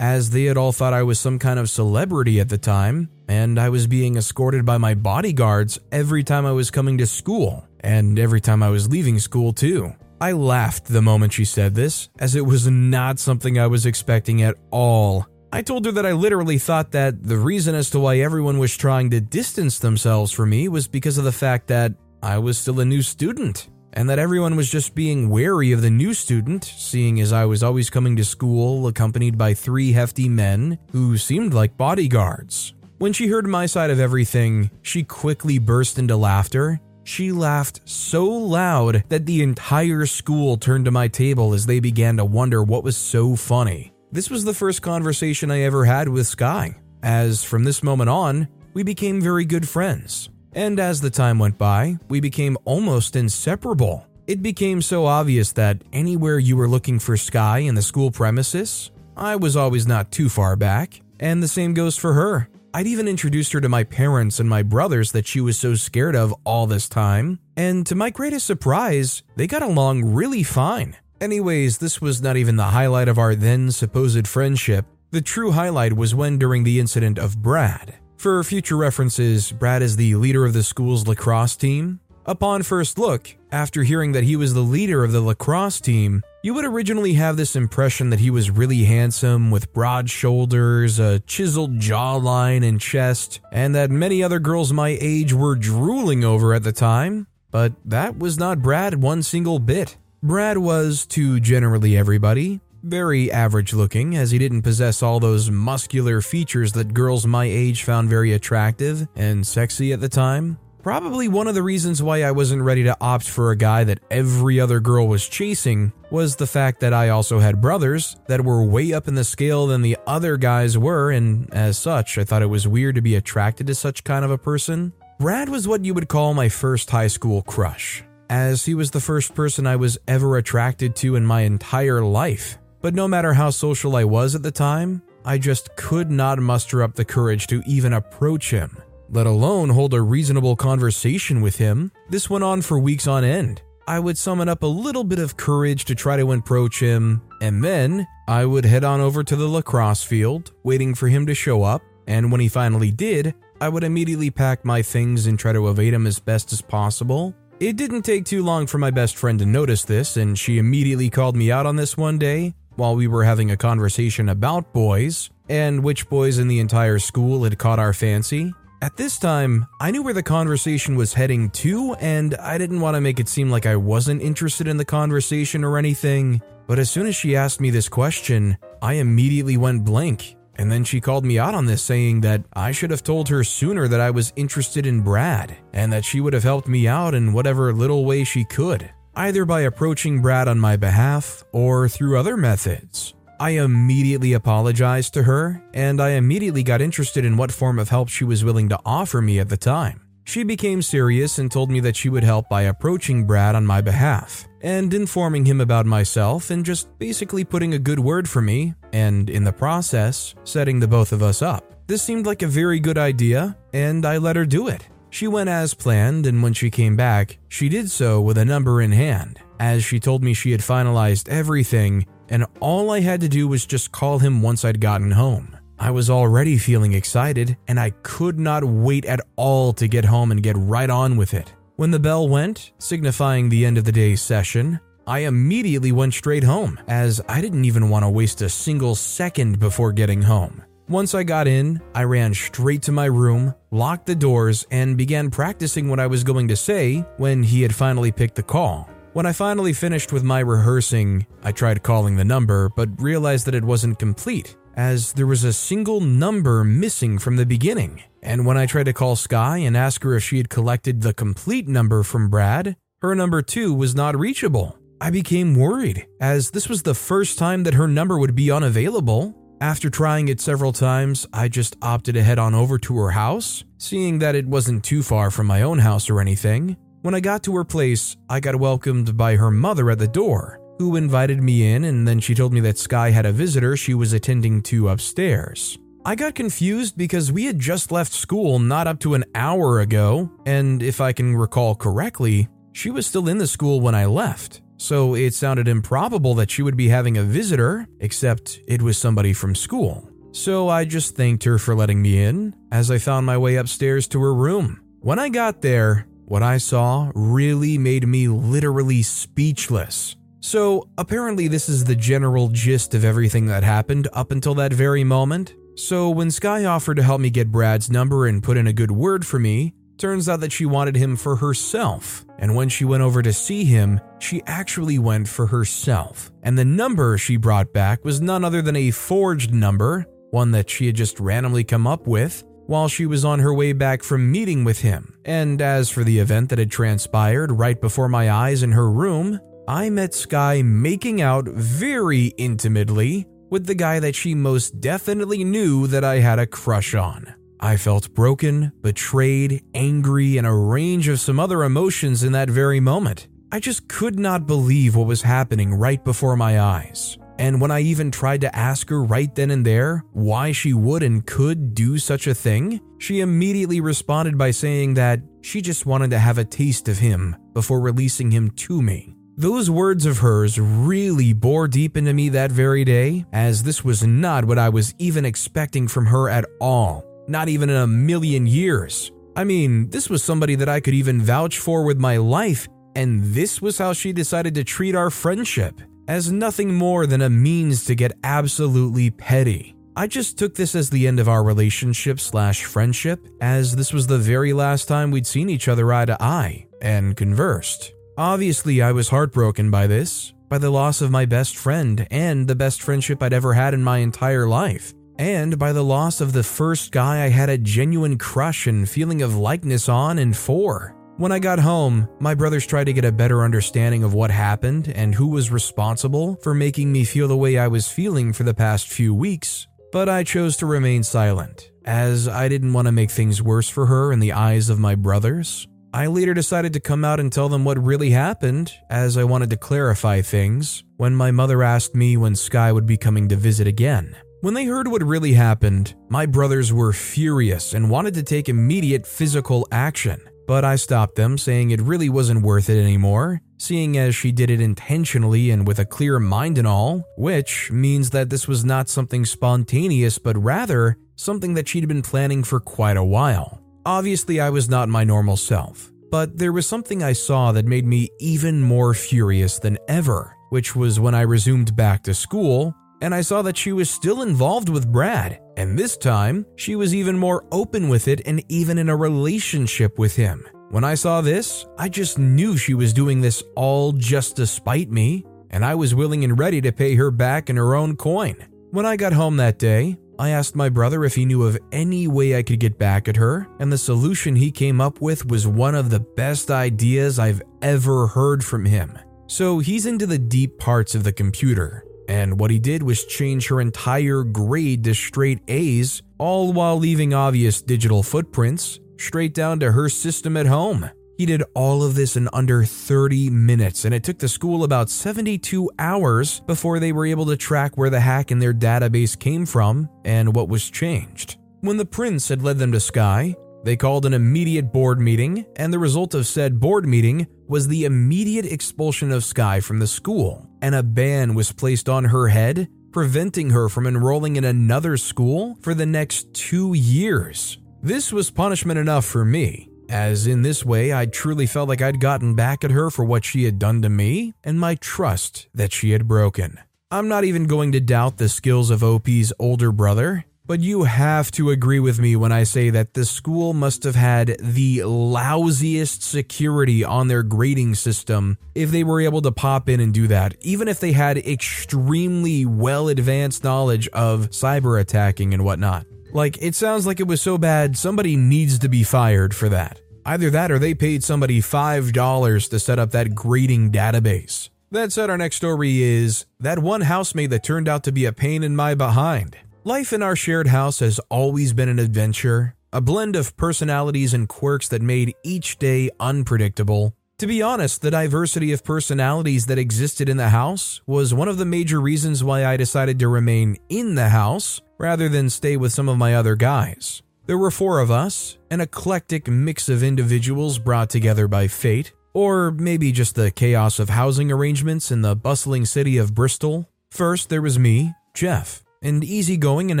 As 0.00 0.30
they 0.30 0.44
had 0.44 0.56
all 0.56 0.70
thought 0.70 0.92
I 0.92 1.02
was 1.02 1.18
some 1.18 1.40
kind 1.40 1.58
of 1.58 1.68
celebrity 1.68 2.38
at 2.38 2.48
the 2.48 2.58
time, 2.58 3.10
and 3.28 3.58
I 3.58 3.68
was 3.68 3.88
being 3.88 4.16
escorted 4.16 4.64
by 4.64 4.78
my 4.78 4.94
bodyguards 4.94 5.80
every 5.90 6.22
time 6.22 6.46
I 6.46 6.52
was 6.52 6.70
coming 6.70 6.98
to 6.98 7.06
school, 7.06 7.66
and 7.80 8.16
every 8.16 8.40
time 8.40 8.62
I 8.62 8.70
was 8.70 8.88
leaving 8.88 9.18
school, 9.18 9.52
too. 9.52 9.92
I 10.20 10.32
laughed 10.32 10.84
the 10.84 11.02
moment 11.02 11.32
she 11.32 11.44
said 11.44 11.74
this, 11.74 12.08
as 12.20 12.36
it 12.36 12.46
was 12.46 12.68
not 12.68 13.18
something 13.18 13.58
I 13.58 13.66
was 13.66 13.86
expecting 13.86 14.42
at 14.42 14.56
all. 14.70 15.26
I 15.52 15.62
told 15.62 15.84
her 15.86 15.92
that 15.92 16.06
I 16.06 16.12
literally 16.12 16.58
thought 16.58 16.92
that 16.92 17.22
the 17.22 17.38
reason 17.38 17.74
as 17.74 17.90
to 17.90 17.98
why 17.98 18.18
everyone 18.18 18.58
was 18.58 18.76
trying 18.76 19.10
to 19.10 19.20
distance 19.20 19.78
themselves 19.80 20.30
from 20.30 20.50
me 20.50 20.68
was 20.68 20.86
because 20.86 21.18
of 21.18 21.24
the 21.24 21.32
fact 21.32 21.68
that 21.68 21.92
I 22.22 22.38
was 22.38 22.58
still 22.58 22.80
a 22.80 22.84
new 22.84 23.02
student, 23.02 23.68
and 23.92 24.08
that 24.08 24.18
everyone 24.18 24.56
was 24.56 24.70
just 24.70 24.94
being 24.94 25.28
wary 25.28 25.72
of 25.72 25.82
the 25.82 25.90
new 25.90 26.14
student, 26.14 26.64
seeing 26.64 27.20
as 27.20 27.32
I 27.32 27.44
was 27.44 27.62
always 27.62 27.90
coming 27.90 28.16
to 28.16 28.24
school 28.24 28.86
accompanied 28.86 29.38
by 29.38 29.54
three 29.54 29.92
hefty 29.92 30.28
men 30.28 30.78
who 30.92 31.16
seemed 31.16 31.54
like 31.54 31.76
bodyguards. 31.76 32.74
When 32.98 33.12
she 33.12 33.28
heard 33.28 33.46
my 33.46 33.66
side 33.66 33.90
of 33.90 34.00
everything, 34.00 34.70
she 34.82 35.04
quickly 35.04 35.58
burst 35.58 35.98
into 35.98 36.16
laughter. 36.16 36.80
She 37.04 37.32
laughed 37.32 37.80
so 37.88 38.24
loud 38.24 39.04
that 39.08 39.24
the 39.24 39.42
entire 39.42 40.04
school 40.04 40.56
turned 40.56 40.84
to 40.84 40.90
my 40.90 41.08
table 41.08 41.54
as 41.54 41.64
they 41.64 41.80
began 41.80 42.16
to 42.16 42.24
wonder 42.24 42.62
what 42.62 42.84
was 42.84 42.96
so 42.96 43.36
funny. 43.36 43.92
This 44.10 44.30
was 44.30 44.44
the 44.44 44.54
first 44.54 44.82
conversation 44.82 45.50
I 45.50 45.60
ever 45.60 45.84
had 45.84 46.08
with 46.08 46.26
Sky, 46.26 46.76
as 47.02 47.44
from 47.44 47.64
this 47.64 47.82
moment 47.82 48.10
on, 48.10 48.48
we 48.74 48.82
became 48.82 49.20
very 49.20 49.44
good 49.44 49.68
friends. 49.68 50.28
And 50.52 50.80
as 50.80 51.00
the 51.00 51.10
time 51.10 51.38
went 51.38 51.58
by, 51.58 51.98
we 52.08 52.20
became 52.20 52.56
almost 52.64 53.16
inseparable. 53.16 54.06
It 54.26 54.42
became 54.42 54.82
so 54.82 55.06
obvious 55.06 55.52
that 55.52 55.82
anywhere 55.92 56.38
you 56.38 56.56
were 56.56 56.68
looking 56.68 56.98
for 56.98 57.16
Sky 57.16 57.60
in 57.60 57.74
the 57.74 57.82
school 57.82 58.10
premises, 58.10 58.90
I 59.16 59.36
was 59.36 59.56
always 59.56 59.86
not 59.86 60.12
too 60.12 60.28
far 60.28 60.56
back, 60.56 61.00
and 61.18 61.42
the 61.42 61.48
same 61.48 61.74
goes 61.74 61.96
for 61.96 62.12
her. 62.12 62.48
I'd 62.74 62.86
even 62.86 63.08
introduced 63.08 63.52
her 63.52 63.60
to 63.60 63.68
my 63.68 63.84
parents 63.84 64.38
and 64.38 64.48
my 64.48 64.62
brothers 64.62 65.12
that 65.12 65.26
she 65.26 65.40
was 65.40 65.58
so 65.58 65.74
scared 65.74 66.14
of 66.14 66.34
all 66.44 66.66
this 66.66 66.88
time, 66.88 67.38
and 67.56 67.86
to 67.86 67.94
my 67.94 68.10
greatest 68.10 68.46
surprise, 68.46 69.22
they 69.36 69.46
got 69.46 69.62
along 69.62 70.12
really 70.12 70.42
fine. 70.42 70.96
Anyways, 71.20 71.78
this 71.78 72.00
was 72.00 72.22
not 72.22 72.36
even 72.36 72.56
the 72.56 72.64
highlight 72.64 73.08
of 73.08 73.18
our 73.18 73.34
then 73.34 73.72
supposed 73.72 74.28
friendship. 74.28 74.84
The 75.10 75.22
true 75.22 75.52
highlight 75.52 75.94
was 75.94 76.14
when, 76.14 76.38
during 76.38 76.64
the 76.64 76.78
incident 76.78 77.18
of 77.18 77.42
Brad. 77.42 77.94
For 78.18 78.42
future 78.42 78.76
references, 78.76 79.52
Brad 79.52 79.80
is 79.80 79.94
the 79.94 80.16
leader 80.16 80.44
of 80.44 80.52
the 80.52 80.64
school's 80.64 81.06
lacrosse 81.06 81.54
team. 81.54 82.00
Upon 82.26 82.64
first 82.64 82.98
look, 82.98 83.36
after 83.52 83.84
hearing 83.84 84.10
that 84.10 84.24
he 84.24 84.34
was 84.34 84.54
the 84.54 84.60
leader 84.60 85.04
of 85.04 85.12
the 85.12 85.20
lacrosse 85.20 85.80
team, 85.80 86.22
you 86.42 86.52
would 86.52 86.64
originally 86.64 87.12
have 87.12 87.36
this 87.36 87.54
impression 87.54 88.10
that 88.10 88.18
he 88.18 88.30
was 88.30 88.50
really 88.50 88.82
handsome 88.82 89.52
with 89.52 89.72
broad 89.72 90.10
shoulders, 90.10 90.98
a 90.98 91.20
chiseled 91.20 91.78
jawline 91.78 92.66
and 92.66 92.80
chest, 92.80 93.38
and 93.52 93.72
that 93.76 93.88
many 93.88 94.20
other 94.20 94.40
girls 94.40 94.72
my 94.72 94.98
age 95.00 95.32
were 95.32 95.54
drooling 95.54 96.24
over 96.24 96.54
at 96.54 96.64
the 96.64 96.72
time. 96.72 97.28
But 97.52 97.74
that 97.84 98.18
was 98.18 98.36
not 98.36 98.62
Brad 98.62 99.00
one 99.00 99.22
single 99.22 99.60
bit. 99.60 99.96
Brad 100.24 100.58
was, 100.58 101.06
to 101.06 101.38
generally 101.38 101.96
everybody, 101.96 102.58
very 102.88 103.30
average 103.30 103.72
looking, 103.72 104.16
as 104.16 104.30
he 104.30 104.38
didn't 104.38 104.62
possess 104.62 105.02
all 105.02 105.20
those 105.20 105.50
muscular 105.50 106.20
features 106.20 106.72
that 106.72 106.94
girls 106.94 107.26
my 107.26 107.44
age 107.44 107.84
found 107.84 108.08
very 108.08 108.32
attractive 108.32 109.06
and 109.14 109.46
sexy 109.46 109.92
at 109.92 110.00
the 110.00 110.08
time. 110.08 110.58
Probably 110.82 111.28
one 111.28 111.48
of 111.48 111.54
the 111.54 111.62
reasons 111.62 112.02
why 112.02 112.22
I 112.22 112.30
wasn't 112.30 112.62
ready 112.62 112.84
to 112.84 112.96
opt 113.00 113.28
for 113.28 113.50
a 113.50 113.56
guy 113.56 113.84
that 113.84 114.00
every 114.10 114.60
other 114.60 114.80
girl 114.80 115.08
was 115.08 115.28
chasing 115.28 115.92
was 116.10 116.36
the 116.36 116.46
fact 116.46 116.80
that 116.80 116.94
I 116.94 117.10
also 117.10 117.40
had 117.40 117.60
brothers 117.60 118.16
that 118.28 118.44
were 118.44 118.64
way 118.64 118.92
up 118.92 119.08
in 119.08 119.14
the 119.14 119.24
scale 119.24 119.66
than 119.66 119.82
the 119.82 119.98
other 120.06 120.36
guys 120.36 120.78
were, 120.78 121.10
and 121.10 121.52
as 121.52 121.76
such, 121.76 122.16
I 122.16 122.24
thought 122.24 122.42
it 122.42 122.46
was 122.46 122.68
weird 122.68 122.94
to 122.94 123.02
be 123.02 123.16
attracted 123.16 123.66
to 123.66 123.74
such 123.74 124.04
kind 124.04 124.24
of 124.24 124.30
a 124.30 124.38
person. 124.38 124.92
Brad 125.18 125.48
was 125.48 125.66
what 125.66 125.84
you 125.84 125.94
would 125.94 126.08
call 126.08 126.32
my 126.32 126.48
first 126.48 126.88
high 126.88 127.08
school 127.08 127.42
crush, 127.42 128.04
as 128.30 128.64
he 128.64 128.74
was 128.74 128.92
the 128.92 129.00
first 129.00 129.34
person 129.34 129.66
I 129.66 129.76
was 129.76 129.98
ever 130.06 130.36
attracted 130.36 130.94
to 130.96 131.16
in 131.16 131.26
my 131.26 131.42
entire 131.42 132.02
life. 132.02 132.56
But 132.80 132.94
no 132.94 133.08
matter 133.08 133.34
how 133.34 133.50
social 133.50 133.96
I 133.96 134.04
was 134.04 134.34
at 134.34 134.42
the 134.42 134.50
time, 134.50 135.02
I 135.24 135.38
just 135.38 135.74
could 135.76 136.10
not 136.10 136.38
muster 136.38 136.82
up 136.82 136.94
the 136.94 137.04
courage 137.04 137.46
to 137.48 137.62
even 137.66 137.92
approach 137.92 138.50
him 138.50 138.76
let 139.10 139.26
alone 139.26 139.70
hold 139.70 139.94
a 139.94 140.02
reasonable 140.02 140.56
conversation 140.56 141.40
with 141.40 141.56
him. 141.56 141.92
This 142.08 142.28
went 142.28 142.44
on 142.44 142.62
for 142.62 142.78
weeks 142.78 143.06
on 143.06 143.24
end. 143.24 143.62
I 143.86 143.98
would 143.98 144.18
summon 144.18 144.48
up 144.48 144.62
a 144.62 144.66
little 144.66 145.04
bit 145.04 145.18
of 145.18 145.36
courage 145.36 145.86
to 145.86 145.94
try 145.94 146.16
to 146.18 146.32
approach 146.32 146.78
him, 146.78 147.22
and 147.40 147.64
then 147.64 148.06
I 148.26 148.44
would 148.44 148.66
head 148.66 148.84
on 148.84 149.00
over 149.00 149.24
to 149.24 149.36
the 149.36 149.48
lacrosse 149.48 150.02
field, 150.02 150.52
waiting 150.62 150.94
for 150.94 151.08
him 151.08 151.24
to 151.26 151.34
show 151.34 151.62
up, 151.62 151.82
and 152.06 152.30
when 152.30 152.40
he 152.40 152.48
finally 152.48 152.90
did, 152.90 153.34
I 153.60 153.70
would 153.70 153.84
immediately 153.84 154.30
pack 154.30 154.64
my 154.64 154.82
things 154.82 155.26
and 155.26 155.38
try 155.38 155.52
to 155.52 155.68
evade 155.68 155.94
him 155.94 156.06
as 156.06 156.18
best 156.18 156.52
as 156.52 156.60
possible. 156.60 157.34
It 157.60 157.76
didn't 157.76 158.02
take 158.02 158.24
too 158.24 158.44
long 158.44 158.66
for 158.66 158.78
my 158.78 158.90
best 158.90 159.16
friend 159.16 159.38
to 159.38 159.46
notice 159.46 159.84
this, 159.84 160.18
and 160.18 160.38
she 160.38 160.58
immediately 160.58 161.08
called 161.08 161.34
me 161.34 161.50
out 161.50 161.66
on 161.66 161.76
this 161.76 161.96
one 161.96 162.18
day 162.18 162.54
while 162.78 162.96
we 162.96 163.08
were 163.08 163.24
having 163.24 163.50
a 163.50 163.56
conversation 163.56 164.28
about 164.28 164.72
boys 164.72 165.30
and 165.48 165.82
which 165.82 166.08
boys 166.08 166.38
in 166.38 166.48
the 166.48 166.60
entire 166.60 166.98
school 166.98 167.44
had 167.44 167.58
caught 167.58 167.78
our 167.78 167.92
fancy. 167.92 168.54
At 168.80 168.96
this 168.96 169.18
time, 169.18 169.66
I 169.80 169.90
knew 169.90 170.04
where 170.04 170.14
the 170.14 170.22
conversation 170.22 170.94
was 170.94 171.12
heading 171.12 171.50
to, 171.50 171.94
and 171.94 172.36
I 172.36 172.58
didn't 172.58 172.80
want 172.80 172.94
to 172.94 173.00
make 173.00 173.18
it 173.18 173.28
seem 173.28 173.50
like 173.50 173.66
I 173.66 173.74
wasn't 173.74 174.22
interested 174.22 174.68
in 174.68 174.76
the 174.76 174.84
conversation 174.84 175.64
or 175.64 175.76
anything. 175.76 176.40
But 176.68 176.78
as 176.78 176.88
soon 176.88 177.06
as 177.06 177.16
she 177.16 177.34
asked 177.34 177.60
me 177.60 177.70
this 177.70 177.88
question, 177.88 178.56
I 178.80 178.94
immediately 178.94 179.56
went 179.56 179.84
blank. 179.84 180.36
And 180.54 180.70
then 180.70 180.84
she 180.84 181.00
called 181.00 181.24
me 181.24 181.38
out 181.38 181.54
on 181.54 181.66
this, 181.66 181.82
saying 181.82 182.20
that 182.20 182.44
I 182.52 182.70
should 182.70 182.90
have 182.90 183.02
told 183.02 183.28
her 183.28 183.42
sooner 183.42 183.88
that 183.88 184.00
I 184.00 184.10
was 184.10 184.32
interested 184.36 184.86
in 184.86 185.02
Brad, 185.02 185.56
and 185.72 185.92
that 185.92 186.04
she 186.04 186.20
would 186.20 186.32
have 186.32 186.44
helped 186.44 186.68
me 186.68 186.86
out 186.86 187.14
in 187.14 187.32
whatever 187.32 187.72
little 187.72 188.04
way 188.04 188.22
she 188.22 188.44
could, 188.44 188.90
either 189.18 189.44
by 189.44 189.62
approaching 189.62 190.22
Brad 190.22 190.46
on 190.46 190.60
my 190.60 190.76
behalf 190.76 191.42
or 191.52 191.88
through 191.88 192.16
other 192.16 192.36
methods. 192.36 193.14
I 193.40 193.50
immediately 193.50 194.32
apologized 194.32 195.12
to 195.14 195.24
her, 195.24 195.60
and 195.74 196.00
I 196.00 196.10
immediately 196.10 196.62
got 196.62 196.80
interested 196.80 197.24
in 197.24 197.36
what 197.36 197.50
form 197.50 197.80
of 197.80 197.88
help 197.88 198.08
she 198.08 198.24
was 198.24 198.44
willing 198.44 198.68
to 198.68 198.78
offer 198.86 199.20
me 199.20 199.40
at 199.40 199.48
the 199.48 199.56
time. 199.56 200.02
She 200.22 200.44
became 200.44 200.82
serious 200.82 201.38
and 201.38 201.50
told 201.50 201.68
me 201.68 201.80
that 201.80 201.96
she 201.96 202.08
would 202.08 202.22
help 202.22 202.48
by 202.48 202.62
approaching 202.62 203.26
Brad 203.26 203.56
on 203.56 203.66
my 203.66 203.80
behalf 203.80 204.46
and 204.60 204.94
informing 204.94 205.44
him 205.44 205.60
about 205.60 205.86
myself 205.86 206.50
and 206.50 206.64
just 206.64 206.96
basically 206.98 207.44
putting 207.44 207.74
a 207.74 207.78
good 207.78 207.98
word 207.98 208.28
for 208.28 208.40
me, 208.40 208.74
and 208.92 209.30
in 209.30 209.42
the 209.42 209.52
process, 209.52 210.34
setting 210.44 210.78
the 210.78 210.88
both 210.88 211.12
of 211.12 211.22
us 211.22 211.42
up. 211.42 211.64
This 211.88 212.02
seemed 212.02 212.26
like 212.26 212.42
a 212.42 212.46
very 212.46 212.78
good 212.78 212.98
idea, 212.98 213.56
and 213.72 214.04
I 214.06 214.18
let 214.18 214.36
her 214.36 214.46
do 214.46 214.68
it. 214.68 214.86
She 215.10 215.26
went 215.26 215.48
as 215.48 215.74
planned, 215.74 216.26
and 216.26 216.42
when 216.42 216.52
she 216.52 216.70
came 216.70 216.96
back, 216.96 217.38
she 217.48 217.68
did 217.68 217.90
so 217.90 218.20
with 218.20 218.38
a 218.38 218.44
number 218.44 218.82
in 218.82 218.92
hand, 218.92 219.40
as 219.58 219.84
she 219.84 220.00
told 220.00 220.22
me 220.22 220.34
she 220.34 220.52
had 220.52 220.60
finalized 220.60 221.28
everything 221.28 222.06
and 222.28 222.46
all 222.60 222.90
I 222.90 223.00
had 223.00 223.20
to 223.22 223.28
do 223.28 223.48
was 223.48 223.66
just 223.66 223.92
call 223.92 224.18
him 224.18 224.42
once 224.42 224.64
I'd 224.64 224.80
gotten 224.80 225.10
home. 225.10 225.56
I 225.78 225.90
was 225.90 226.10
already 226.10 226.58
feeling 226.58 226.92
excited, 226.92 227.56
and 227.68 227.78
I 227.78 227.90
could 228.02 228.38
not 228.38 228.64
wait 228.64 229.04
at 229.04 229.20
all 229.36 229.72
to 229.74 229.88
get 229.88 230.04
home 230.04 230.32
and 230.32 230.42
get 230.42 230.56
right 230.58 230.90
on 230.90 231.16
with 231.16 231.34
it. 231.34 231.52
When 231.76 231.92
the 231.92 232.00
bell 232.00 232.28
went, 232.28 232.72
signifying 232.78 233.48
the 233.48 233.64
end 233.64 233.78
of 233.78 233.84
the 233.84 233.92
day's 233.92 234.20
session, 234.20 234.80
I 235.06 235.20
immediately 235.20 235.92
went 235.92 236.14
straight 236.14 236.42
home, 236.42 236.80
as 236.88 237.20
I 237.28 237.40
didn't 237.40 237.64
even 237.64 237.88
want 237.88 238.04
to 238.04 238.10
waste 238.10 238.42
a 238.42 238.48
single 238.48 238.94
second 238.94 239.60
before 239.60 239.92
getting 239.92 240.22
home. 240.22 240.64
Once 240.88 241.14
I 241.14 241.22
got 241.22 241.46
in, 241.46 241.82
I 241.94 242.04
ran 242.04 242.32
straight 242.32 242.80
to 242.84 242.92
my 242.92 243.04
room, 243.04 243.54
locked 243.70 244.06
the 244.06 244.14
doors, 244.14 244.66
and 244.70 244.96
began 244.96 245.30
practicing 245.30 245.90
what 245.90 246.00
I 246.00 246.06
was 246.06 246.24
going 246.24 246.48
to 246.48 246.56
say 246.56 247.04
when 247.18 247.42
he 247.42 247.60
had 247.60 247.74
finally 247.74 248.10
picked 248.10 248.36
the 248.36 248.42
call. 248.42 248.88
When 249.12 249.26
I 249.26 249.32
finally 249.32 249.74
finished 249.74 250.14
with 250.14 250.24
my 250.24 250.40
rehearsing, 250.40 251.26
I 251.42 251.52
tried 251.52 251.82
calling 251.82 252.16
the 252.16 252.24
number 252.24 252.70
but 252.70 252.88
realized 253.02 253.44
that 253.46 253.54
it 253.54 253.64
wasn't 253.64 253.98
complete, 253.98 254.56
as 254.76 255.12
there 255.12 255.26
was 255.26 255.44
a 255.44 255.52
single 255.52 256.00
number 256.00 256.64
missing 256.64 257.18
from 257.18 257.36
the 257.36 257.44
beginning. 257.44 258.02
And 258.22 258.46
when 258.46 258.56
I 258.56 258.64
tried 258.64 258.86
to 258.86 258.94
call 258.94 259.14
Sky 259.14 259.58
and 259.58 259.76
ask 259.76 260.02
her 260.04 260.14
if 260.14 260.24
she 260.24 260.38
had 260.38 260.48
collected 260.48 261.02
the 261.02 261.12
complete 261.12 261.68
number 261.68 262.02
from 262.02 262.30
Brad, 262.30 262.76
her 263.02 263.14
number 263.14 263.42
two 263.42 263.74
was 263.74 263.94
not 263.94 264.18
reachable. 264.18 264.78
I 265.02 265.10
became 265.10 265.54
worried, 265.54 266.06
as 266.18 266.50
this 266.50 266.68
was 266.68 266.82
the 266.82 266.94
first 266.94 267.38
time 267.38 267.64
that 267.64 267.74
her 267.74 267.86
number 267.86 268.18
would 268.18 268.34
be 268.34 268.50
unavailable. 268.50 269.37
After 269.60 269.90
trying 269.90 270.28
it 270.28 270.40
several 270.40 270.72
times, 270.72 271.26
I 271.32 271.48
just 271.48 271.76
opted 271.82 272.14
to 272.14 272.22
head 272.22 272.38
on 272.38 272.54
over 272.54 272.78
to 272.78 272.96
her 272.98 273.10
house, 273.10 273.64
seeing 273.78 274.20
that 274.20 274.36
it 274.36 274.46
wasn't 274.46 274.84
too 274.84 275.02
far 275.02 275.32
from 275.32 275.48
my 275.48 275.62
own 275.62 275.80
house 275.80 276.08
or 276.08 276.20
anything. 276.20 276.76
When 277.02 277.14
I 277.14 277.20
got 277.20 277.42
to 277.44 277.56
her 277.56 277.64
place, 277.64 278.16
I 278.28 278.38
got 278.38 278.54
welcomed 278.54 279.16
by 279.16 279.34
her 279.34 279.50
mother 279.50 279.90
at 279.90 279.98
the 279.98 280.06
door, 280.06 280.60
who 280.78 280.94
invited 280.94 281.42
me 281.42 281.74
in, 281.74 281.84
and 281.84 282.06
then 282.06 282.20
she 282.20 282.36
told 282.36 282.52
me 282.52 282.60
that 282.60 282.78
Sky 282.78 283.10
had 283.10 283.26
a 283.26 283.32
visitor 283.32 283.76
she 283.76 283.94
was 283.94 284.12
attending 284.12 284.62
to 284.62 284.90
upstairs. 284.90 285.76
I 286.04 286.14
got 286.14 286.36
confused 286.36 286.96
because 286.96 287.32
we 287.32 287.46
had 287.46 287.58
just 287.58 287.90
left 287.90 288.12
school 288.12 288.60
not 288.60 288.86
up 288.86 289.00
to 289.00 289.14
an 289.14 289.24
hour 289.34 289.80
ago, 289.80 290.30
and 290.46 290.84
if 290.84 291.00
I 291.00 291.12
can 291.12 291.36
recall 291.36 291.74
correctly, 291.74 292.48
she 292.72 292.90
was 292.90 293.08
still 293.08 293.28
in 293.28 293.38
the 293.38 293.46
school 293.48 293.80
when 293.80 293.96
I 293.96 294.06
left. 294.06 294.62
So 294.78 295.14
it 295.14 295.34
sounded 295.34 295.68
improbable 295.68 296.34
that 296.36 296.50
she 296.50 296.62
would 296.62 296.76
be 296.76 296.88
having 296.88 297.18
a 297.18 297.22
visitor, 297.22 297.86
except 298.00 298.60
it 298.66 298.80
was 298.80 298.96
somebody 298.96 299.32
from 299.32 299.54
school. 299.54 300.08
So 300.32 300.68
I 300.68 300.84
just 300.84 301.16
thanked 301.16 301.44
her 301.44 301.58
for 301.58 301.74
letting 301.74 302.00
me 302.00 302.22
in 302.22 302.54
as 302.70 302.90
I 302.90 302.98
found 302.98 303.26
my 303.26 303.36
way 303.36 303.56
upstairs 303.56 304.06
to 304.08 304.20
her 304.20 304.32
room. 304.32 304.80
When 305.00 305.18
I 305.18 305.28
got 305.28 305.62
there, 305.62 306.06
what 306.26 306.42
I 306.42 306.58
saw 306.58 307.10
really 307.14 307.76
made 307.76 308.06
me 308.06 308.28
literally 308.28 309.02
speechless. 309.02 310.14
So, 310.40 310.88
apparently, 310.96 311.48
this 311.48 311.68
is 311.68 311.84
the 311.84 311.96
general 311.96 312.48
gist 312.48 312.94
of 312.94 313.04
everything 313.04 313.46
that 313.46 313.64
happened 313.64 314.06
up 314.12 314.30
until 314.30 314.54
that 314.54 314.72
very 314.72 315.02
moment. 315.02 315.54
So, 315.74 316.10
when 316.10 316.30
Sky 316.30 316.64
offered 316.64 316.96
to 316.96 317.02
help 317.02 317.20
me 317.20 317.30
get 317.30 317.50
Brad's 317.50 317.90
number 317.90 318.26
and 318.26 318.42
put 318.42 318.56
in 318.56 318.66
a 318.66 318.72
good 318.72 318.92
word 318.92 319.26
for 319.26 319.38
me, 319.38 319.74
turns 319.98 320.28
out 320.28 320.40
that 320.40 320.52
she 320.52 320.66
wanted 320.66 320.96
him 320.96 321.16
for 321.16 321.36
herself. 321.36 322.24
And 322.38 322.54
when 322.54 322.68
she 322.68 322.84
went 322.84 323.02
over 323.02 323.22
to 323.22 323.32
see 323.32 323.64
him, 323.64 324.00
she 324.20 324.42
actually 324.46 324.98
went 324.98 325.28
for 325.28 325.46
herself. 325.46 326.30
And 326.42 326.56
the 326.56 326.64
number 326.64 327.18
she 327.18 327.36
brought 327.36 327.72
back 327.72 328.04
was 328.04 328.20
none 328.20 328.44
other 328.44 328.62
than 328.62 328.76
a 328.76 328.90
forged 328.90 329.52
number, 329.52 330.06
one 330.30 330.52
that 330.52 330.70
she 330.70 330.86
had 330.86 330.96
just 330.96 331.20
randomly 331.20 331.64
come 331.64 331.86
up 331.86 332.06
with, 332.06 332.44
while 332.66 332.88
she 332.88 333.06
was 333.06 333.24
on 333.24 333.38
her 333.38 333.52
way 333.54 333.72
back 333.72 334.02
from 334.02 334.30
meeting 334.30 334.62
with 334.62 334.80
him. 334.80 335.18
And 335.24 335.60
as 335.60 335.90
for 335.90 336.04
the 336.04 336.18
event 336.18 336.50
that 336.50 336.58
had 336.58 336.70
transpired 336.70 337.50
right 337.50 337.80
before 337.80 338.08
my 338.08 338.30
eyes 338.30 338.62
in 338.62 338.72
her 338.72 338.90
room, 338.90 339.40
I 339.66 339.90
met 339.90 340.14
Sky 340.14 340.62
making 340.62 341.20
out 341.20 341.46
very 341.46 342.26
intimately 342.38 343.26
with 343.50 343.66
the 343.66 343.74
guy 343.74 344.00
that 344.00 344.14
she 344.14 344.34
most 344.34 344.80
definitely 344.80 345.44
knew 345.44 345.86
that 345.86 346.04
I 346.04 346.18
had 346.18 346.38
a 346.38 346.46
crush 346.46 346.94
on. 346.94 347.34
I 347.60 347.76
felt 347.76 348.14
broken, 348.14 348.72
betrayed, 348.82 349.64
angry, 349.74 350.38
and 350.38 350.46
a 350.46 350.52
range 350.52 351.08
of 351.08 351.20
some 351.20 351.40
other 351.40 351.64
emotions 351.64 352.22
in 352.22 352.32
that 352.32 352.48
very 352.48 352.80
moment. 352.80 353.26
I 353.50 353.60
just 353.60 353.88
could 353.88 354.18
not 354.18 354.46
believe 354.46 354.94
what 354.94 355.06
was 355.06 355.22
happening 355.22 355.74
right 355.74 356.04
before 356.04 356.36
my 356.36 356.60
eyes. 356.60 357.18
And 357.38 357.60
when 357.60 357.70
I 357.70 357.80
even 357.80 358.10
tried 358.10 358.40
to 358.42 358.54
ask 358.54 358.88
her 358.90 359.02
right 359.02 359.32
then 359.34 359.50
and 359.50 359.64
there 359.64 360.04
why 360.12 360.52
she 360.52 360.72
would 360.72 361.02
and 361.02 361.24
could 361.24 361.74
do 361.74 361.98
such 361.98 362.26
a 362.26 362.34
thing, 362.34 362.80
she 362.98 363.20
immediately 363.20 363.80
responded 363.80 364.36
by 364.36 364.50
saying 364.50 364.94
that 364.94 365.20
she 365.40 365.60
just 365.60 365.86
wanted 365.86 366.10
to 366.10 366.18
have 366.18 366.38
a 366.38 366.44
taste 366.44 366.88
of 366.88 366.98
him 366.98 367.36
before 367.54 367.80
releasing 367.80 368.30
him 368.30 368.50
to 368.50 368.82
me. 368.82 369.14
Those 369.36 369.70
words 369.70 370.04
of 370.04 370.18
hers 370.18 370.58
really 370.58 371.32
bore 371.32 371.68
deep 371.68 371.96
into 371.96 372.12
me 372.12 372.28
that 372.30 372.50
very 372.50 372.84
day, 372.84 373.24
as 373.32 373.62
this 373.62 373.84
was 373.84 374.02
not 374.04 374.44
what 374.44 374.58
I 374.58 374.68
was 374.68 374.94
even 374.98 375.24
expecting 375.24 375.86
from 375.86 376.06
her 376.06 376.28
at 376.28 376.44
all, 376.60 377.04
not 377.28 377.48
even 377.48 377.70
in 377.70 377.76
a 377.76 377.86
million 377.86 378.46
years. 378.46 379.12
I 379.36 379.44
mean, 379.44 379.90
this 379.90 380.10
was 380.10 380.24
somebody 380.24 380.56
that 380.56 380.68
I 380.68 380.80
could 380.80 380.94
even 380.94 381.20
vouch 381.22 381.58
for 381.58 381.84
with 381.84 381.98
my 381.98 382.16
life, 382.16 382.66
and 382.96 383.22
this 383.22 383.62
was 383.62 383.78
how 383.78 383.92
she 383.92 384.12
decided 384.12 384.54
to 384.56 384.64
treat 384.64 384.96
our 384.96 385.10
friendship 385.10 385.80
as 386.08 386.32
nothing 386.32 386.74
more 386.74 387.06
than 387.06 387.22
a 387.22 387.30
means 387.30 387.84
to 387.84 387.94
get 387.94 388.18
absolutely 388.24 389.10
petty. 389.10 389.76
I 389.94 390.06
just 390.06 390.38
took 390.38 390.54
this 390.54 390.74
as 390.74 390.90
the 390.90 391.06
end 391.06 391.20
of 391.20 391.28
our 391.28 391.44
relationship 391.44 392.18
slash 392.18 392.64
friendship, 392.64 393.26
as 393.40 393.76
this 393.76 393.92
was 393.92 394.06
the 394.06 394.18
very 394.18 394.52
last 394.52 394.88
time 394.88 395.10
we'd 395.10 395.26
seen 395.26 395.50
each 395.50 395.68
other 395.68 395.92
eye 395.92 396.06
to 396.06 396.22
eye 396.22 396.66
and 396.80 397.16
conversed. 397.16 397.92
Obviously, 398.16 398.80
I 398.80 398.92
was 398.92 399.08
heartbroken 399.08 399.70
by 399.70 399.86
this, 399.86 400.32
by 400.48 400.58
the 400.58 400.70
loss 400.70 401.00
of 401.02 401.10
my 401.10 401.26
best 401.26 401.56
friend 401.56 402.06
and 402.10 402.48
the 402.48 402.54
best 402.54 402.82
friendship 402.82 403.22
I'd 403.22 403.32
ever 403.32 403.52
had 403.52 403.74
in 403.74 403.84
my 403.84 403.98
entire 403.98 404.48
life, 404.48 404.94
and 405.18 405.58
by 405.58 405.72
the 405.72 405.84
loss 405.84 406.20
of 406.20 406.32
the 406.32 406.42
first 406.42 406.92
guy 406.92 407.24
I 407.24 407.28
had 407.28 407.48
a 407.48 407.58
genuine 407.58 408.18
crush 408.18 408.66
and 408.66 408.88
feeling 408.88 409.22
of 409.22 409.36
likeness 409.36 409.88
on 409.88 410.18
and 410.18 410.36
for. 410.36 410.94
When 411.16 411.32
I 411.32 411.40
got 411.40 411.58
home, 411.58 412.08
my 412.20 412.34
brothers 412.34 412.64
tried 412.64 412.84
to 412.84 412.92
get 412.92 413.04
a 413.04 413.10
better 413.10 413.42
understanding 413.42 414.04
of 414.04 414.14
what 414.14 414.30
happened 414.30 414.92
and 414.94 415.14
who 415.14 415.26
was 415.26 415.50
responsible 415.50 416.36
for 416.36 416.54
making 416.54 416.92
me 416.92 417.02
feel 417.02 417.26
the 417.26 417.36
way 417.36 417.58
I 417.58 417.66
was 417.66 417.88
feeling 417.88 418.32
for 418.32 418.44
the 418.44 418.54
past 418.54 418.86
few 418.86 419.12
weeks, 419.12 419.66
but 419.90 420.08
I 420.08 420.22
chose 420.22 420.56
to 420.58 420.66
remain 420.66 421.02
silent, 421.02 421.72
as 421.84 422.28
I 422.28 422.48
didn't 422.48 422.72
want 422.72 422.86
to 422.86 422.92
make 422.92 423.10
things 423.10 423.42
worse 423.42 423.68
for 423.68 423.86
her 423.86 424.12
in 424.12 424.20
the 424.20 424.32
eyes 424.32 424.68
of 424.68 424.78
my 424.78 424.94
brothers. 424.94 425.66
I 425.92 426.06
later 426.06 426.34
decided 426.34 426.74
to 426.74 426.80
come 426.80 427.04
out 427.04 427.18
and 427.18 427.32
tell 427.32 427.48
them 427.48 427.64
what 427.64 427.82
really 427.82 428.10
happened, 428.10 428.72
as 428.88 429.16
I 429.16 429.24
wanted 429.24 429.50
to 429.50 429.56
clarify 429.56 430.20
things, 430.20 430.84
when 430.98 431.16
my 431.16 431.32
mother 431.32 431.64
asked 431.64 431.96
me 431.96 432.16
when 432.16 432.36
Sky 432.36 432.70
would 432.70 432.86
be 432.86 432.96
coming 432.96 433.26
to 433.28 433.36
visit 433.36 433.66
again. 433.66 434.14
When 434.40 434.54
they 434.54 434.66
heard 434.66 434.86
what 434.86 435.02
really 435.02 435.32
happened, 435.32 435.96
my 436.08 436.24
brothers 436.24 436.72
were 436.72 436.92
furious 436.92 437.74
and 437.74 437.90
wanted 437.90 438.14
to 438.14 438.22
take 438.22 438.48
immediate 438.48 439.04
physical 439.04 439.66
action. 439.72 440.20
but 440.46 440.64
I 440.64 440.76
stopped 440.76 441.16
them, 441.16 441.36
saying 441.36 441.72
it 441.72 441.80
really 441.82 442.08
wasn't 442.08 442.42
worth 442.42 442.70
it 442.70 442.80
anymore, 442.82 443.42
seeing 443.58 443.98
as 443.98 444.14
she 444.14 444.32
did 444.32 444.48
it 444.48 444.62
intentionally 444.62 445.50
and 445.50 445.66
with 445.66 445.78
a 445.78 445.84
clear 445.84 446.18
mind 446.18 446.56
and 446.56 446.66
all, 446.66 447.04
which 447.18 447.70
means 447.70 448.08
that 448.10 448.30
this 448.30 448.48
was 448.48 448.64
not 448.64 448.88
something 448.88 449.26
spontaneous, 449.26 450.16
but 450.18 450.42
rather 450.42 450.96
something 451.16 451.52
that 451.52 451.68
she'd 451.68 451.86
been 451.86 452.00
planning 452.00 452.42
for 452.42 452.60
quite 452.60 452.96
a 452.96 453.04
while. 453.04 453.60
Obviously, 453.84 454.40
I 454.40 454.48
was 454.48 454.70
not 454.70 454.88
my 454.88 455.04
normal 455.04 455.36
self, 455.36 455.92
but 456.10 456.38
there 456.38 456.52
was 456.52 456.66
something 456.66 457.02
I 457.02 457.12
saw 457.12 457.52
that 457.52 457.66
made 457.66 457.84
me 457.84 458.08
even 458.18 458.62
more 458.62 458.94
furious 458.94 459.58
than 459.58 459.76
ever, 459.86 460.34
which 460.48 460.74
was 460.74 460.98
when 460.98 461.14
I 461.14 461.22
resumed 461.22 461.76
back 461.76 462.04
to 462.04 462.14
school 462.14 462.74
and 463.00 463.14
I 463.14 463.20
saw 463.20 463.42
that 463.42 463.56
she 463.56 463.72
was 463.72 463.90
still 463.90 464.22
involved 464.22 464.68
with 464.68 464.90
Brad, 464.90 465.40
and 465.56 465.78
this 465.78 465.96
time 465.96 466.46
she 466.56 466.76
was 466.76 466.94
even 466.94 467.16
more 467.18 467.44
open 467.52 467.88
with 467.88 468.08
it 468.08 468.22
and 468.26 468.42
even 468.48 468.78
in 468.78 468.88
a 468.88 468.96
relationship 468.96 469.98
with 469.98 470.16
him. 470.16 470.46
When 470.70 470.84
I 470.84 470.94
saw 470.94 471.20
this, 471.20 471.66
I 471.78 471.88
just 471.88 472.18
knew 472.18 472.56
she 472.56 472.74
was 472.74 472.92
doing 472.92 473.20
this 473.20 473.42
all 473.56 473.92
just 473.92 474.36
to 474.36 474.46
spite 474.46 474.90
me, 474.90 475.24
and 475.50 475.64
I 475.64 475.74
was 475.74 475.94
willing 475.94 476.24
and 476.24 476.38
ready 476.38 476.60
to 476.60 476.72
pay 476.72 476.94
her 476.96 477.10
back 477.10 477.48
in 477.48 477.56
her 477.56 477.74
own 477.74 477.96
coin. 477.96 478.36
When 478.70 478.84
I 478.84 478.96
got 478.96 479.14
home 479.14 479.38
that 479.38 479.58
day, 479.58 479.96
I 480.18 480.30
asked 480.30 480.56
my 480.56 480.68
brother 480.68 481.04
if 481.04 481.14
he 481.14 481.24
knew 481.24 481.44
of 481.44 481.58
any 481.70 482.08
way 482.08 482.36
I 482.36 482.42
could 482.42 482.58
get 482.58 482.76
back 482.76 483.08
at 483.08 483.16
her, 483.16 483.46
and 483.60 483.72
the 483.72 483.78
solution 483.78 484.34
he 484.34 484.50
came 484.50 484.80
up 484.80 485.00
with 485.00 485.24
was 485.24 485.46
one 485.46 485.74
of 485.74 485.90
the 485.90 486.00
best 486.00 486.50
ideas 486.50 487.18
I've 487.18 487.40
ever 487.62 488.08
heard 488.08 488.44
from 488.44 488.64
him. 488.64 488.98
So 489.28 489.60
he's 489.60 489.86
into 489.86 490.06
the 490.06 490.18
deep 490.18 490.58
parts 490.58 490.94
of 490.94 491.04
the 491.04 491.12
computer, 491.12 491.84
and 492.08 492.40
what 492.40 492.50
he 492.50 492.58
did 492.58 492.82
was 492.82 493.04
change 493.04 493.48
her 493.48 493.60
entire 493.60 494.24
grade 494.24 494.82
to 494.84 494.94
straight 494.94 495.40
A's, 495.46 496.02
all 496.18 496.52
while 496.52 496.76
leaving 496.76 497.14
obvious 497.14 497.62
digital 497.62 498.02
footprints 498.02 498.80
straight 498.96 499.34
down 499.34 499.60
to 499.60 499.72
her 499.72 499.88
system 499.88 500.36
at 500.36 500.46
home. 500.46 500.90
He 501.18 501.26
did 501.26 501.42
all 501.54 501.82
of 501.82 501.94
this 501.94 502.16
in 502.16 502.28
under 502.32 502.64
30 502.64 503.28
minutes, 503.30 503.84
and 503.84 503.92
it 503.92 504.04
took 504.04 504.18
the 504.18 504.28
school 504.28 504.64
about 504.64 504.88
72 504.88 505.68
hours 505.78 506.40
before 506.40 506.78
they 506.78 506.92
were 506.92 507.06
able 507.06 507.26
to 507.26 507.36
track 507.36 507.76
where 507.76 507.90
the 507.90 508.00
hack 508.00 508.30
in 508.30 508.38
their 508.38 508.54
database 508.54 509.18
came 509.18 509.44
from 509.44 509.88
and 510.04 510.34
what 510.34 510.48
was 510.48 510.70
changed. 510.70 511.36
When 511.60 511.76
the 511.76 511.84
prints 511.84 512.28
had 512.28 512.42
led 512.42 512.58
them 512.58 512.70
to 512.70 512.78
Sky, 512.78 513.34
they 513.64 513.76
called 513.76 514.06
an 514.06 514.14
immediate 514.14 514.72
board 514.72 515.00
meeting, 515.00 515.44
and 515.56 515.72
the 515.72 515.78
result 515.78 516.14
of 516.14 516.26
said 516.26 516.60
board 516.60 516.86
meeting 516.86 517.26
was 517.46 517.68
the 517.68 517.84
immediate 517.84 518.46
expulsion 518.46 519.10
of 519.10 519.24
Sky 519.24 519.60
from 519.60 519.78
the 519.78 519.86
school, 519.86 520.48
and 520.62 520.74
a 520.74 520.82
ban 520.82 521.34
was 521.34 521.52
placed 521.52 521.88
on 521.88 522.04
her 522.04 522.28
head, 522.28 522.68
preventing 522.92 523.50
her 523.50 523.68
from 523.68 523.86
enrolling 523.86 524.36
in 524.36 524.44
another 524.44 524.96
school 524.96 525.56
for 525.60 525.74
the 525.74 525.86
next 525.86 526.32
two 526.34 526.74
years. 526.74 527.58
This 527.82 528.12
was 528.12 528.30
punishment 528.30 528.78
enough 528.78 529.04
for 529.04 529.24
me, 529.24 529.70
as 529.88 530.26
in 530.26 530.42
this 530.42 530.64
way 530.64 530.92
I 530.92 531.06
truly 531.06 531.46
felt 531.46 531.68
like 531.68 531.82
I'd 531.82 532.00
gotten 532.00 532.34
back 532.34 532.64
at 532.64 532.70
her 532.70 532.90
for 532.90 533.04
what 533.04 533.24
she 533.24 533.44
had 533.44 533.58
done 533.58 533.82
to 533.82 533.88
me 533.88 534.34
and 534.44 534.58
my 534.58 534.74
trust 534.76 535.48
that 535.54 535.72
she 535.72 535.90
had 535.90 536.08
broken. 536.08 536.58
I'm 536.90 537.08
not 537.08 537.24
even 537.24 537.46
going 537.46 537.72
to 537.72 537.80
doubt 537.80 538.16
the 538.16 538.28
skills 538.28 538.70
of 538.70 538.82
OP's 538.82 539.32
older 539.38 539.72
brother, 539.72 540.24
but 540.48 540.60
you 540.60 540.84
have 540.84 541.30
to 541.32 541.50
agree 541.50 541.78
with 541.78 542.00
me 542.00 542.16
when 542.16 542.32
I 542.32 542.42
say 542.42 542.70
that 542.70 542.94
the 542.94 543.04
school 543.04 543.52
must 543.52 543.84
have 543.84 543.94
had 543.94 544.34
the 544.40 544.78
lousiest 544.78 546.00
security 546.00 546.82
on 546.82 547.08
their 547.08 547.22
grading 547.22 547.74
system 547.74 548.38
if 548.54 548.70
they 548.70 548.82
were 548.82 549.02
able 549.02 549.20
to 549.22 549.30
pop 549.30 549.68
in 549.68 549.78
and 549.78 549.92
do 549.92 550.06
that, 550.06 550.34
even 550.40 550.66
if 550.66 550.80
they 550.80 550.92
had 550.92 551.18
extremely 551.18 552.46
well 552.46 552.88
advanced 552.88 553.44
knowledge 553.44 553.88
of 553.88 554.30
cyber 554.30 554.80
attacking 554.80 555.34
and 555.34 555.44
whatnot. 555.44 555.84
Like, 556.14 556.38
it 556.40 556.54
sounds 556.54 556.86
like 556.86 556.98
it 556.98 557.06
was 557.06 557.20
so 557.20 557.36
bad, 557.36 557.76
somebody 557.76 558.16
needs 558.16 558.58
to 558.60 558.70
be 558.70 558.82
fired 558.82 559.34
for 559.34 559.50
that. 559.50 559.82
Either 560.06 560.30
that 560.30 560.50
or 560.50 560.58
they 560.58 560.72
paid 560.72 561.04
somebody 561.04 561.42
$5 561.42 562.48
to 562.48 562.58
set 562.58 562.78
up 562.78 562.92
that 562.92 563.14
grading 563.14 563.70
database. 563.70 564.48
That 564.70 564.92
said, 564.92 565.10
our 565.10 565.18
next 565.18 565.36
story 565.36 565.82
is 565.82 566.24
that 566.40 566.58
one 566.58 566.80
housemate 566.80 567.28
that 567.30 567.44
turned 567.44 567.68
out 567.68 567.84
to 567.84 567.92
be 567.92 568.06
a 568.06 568.12
pain 568.14 568.42
in 568.42 568.56
my 568.56 568.74
behind. 568.74 569.36
Life 569.68 569.92
in 569.92 570.02
our 570.02 570.16
shared 570.16 570.46
house 570.46 570.78
has 570.78 570.98
always 571.10 571.52
been 571.52 571.68
an 571.68 571.78
adventure, 571.78 572.54
a 572.72 572.80
blend 572.80 573.14
of 573.14 573.36
personalities 573.36 574.14
and 574.14 574.26
quirks 574.26 574.66
that 574.68 574.80
made 574.80 575.14
each 575.22 575.58
day 575.58 575.90
unpredictable. 576.00 576.94
To 577.18 577.26
be 577.26 577.42
honest, 577.42 577.82
the 577.82 577.90
diversity 577.90 578.50
of 578.52 578.64
personalities 578.64 579.44
that 579.44 579.58
existed 579.58 580.08
in 580.08 580.16
the 580.16 580.30
house 580.30 580.80
was 580.86 581.12
one 581.12 581.28
of 581.28 581.36
the 581.36 581.44
major 581.44 581.82
reasons 581.82 582.24
why 582.24 582.46
I 582.46 582.56
decided 582.56 582.98
to 583.00 583.08
remain 583.08 583.58
in 583.68 583.94
the 583.94 584.08
house 584.08 584.62
rather 584.78 585.06
than 585.06 585.28
stay 585.28 585.58
with 585.58 585.74
some 585.74 585.90
of 585.90 585.98
my 585.98 586.14
other 586.14 586.34
guys. 586.34 587.02
There 587.26 587.36
were 587.36 587.50
four 587.50 587.80
of 587.80 587.90
us, 587.90 588.38
an 588.50 588.62
eclectic 588.62 589.28
mix 589.28 589.68
of 589.68 589.82
individuals 589.82 590.58
brought 590.58 590.88
together 590.88 591.28
by 591.28 591.46
fate, 591.46 591.92
or 592.14 592.52
maybe 592.52 592.90
just 592.90 593.16
the 593.16 593.30
chaos 593.30 593.78
of 593.78 593.90
housing 593.90 594.32
arrangements 594.32 594.90
in 594.90 595.02
the 595.02 595.14
bustling 595.14 595.66
city 595.66 595.98
of 595.98 596.14
Bristol. 596.14 596.66
First, 596.90 597.28
there 597.28 597.42
was 597.42 597.58
me, 597.58 597.92
Jeff, 598.14 598.64
an 598.82 599.02
easygoing 599.02 599.70
and 599.70 599.80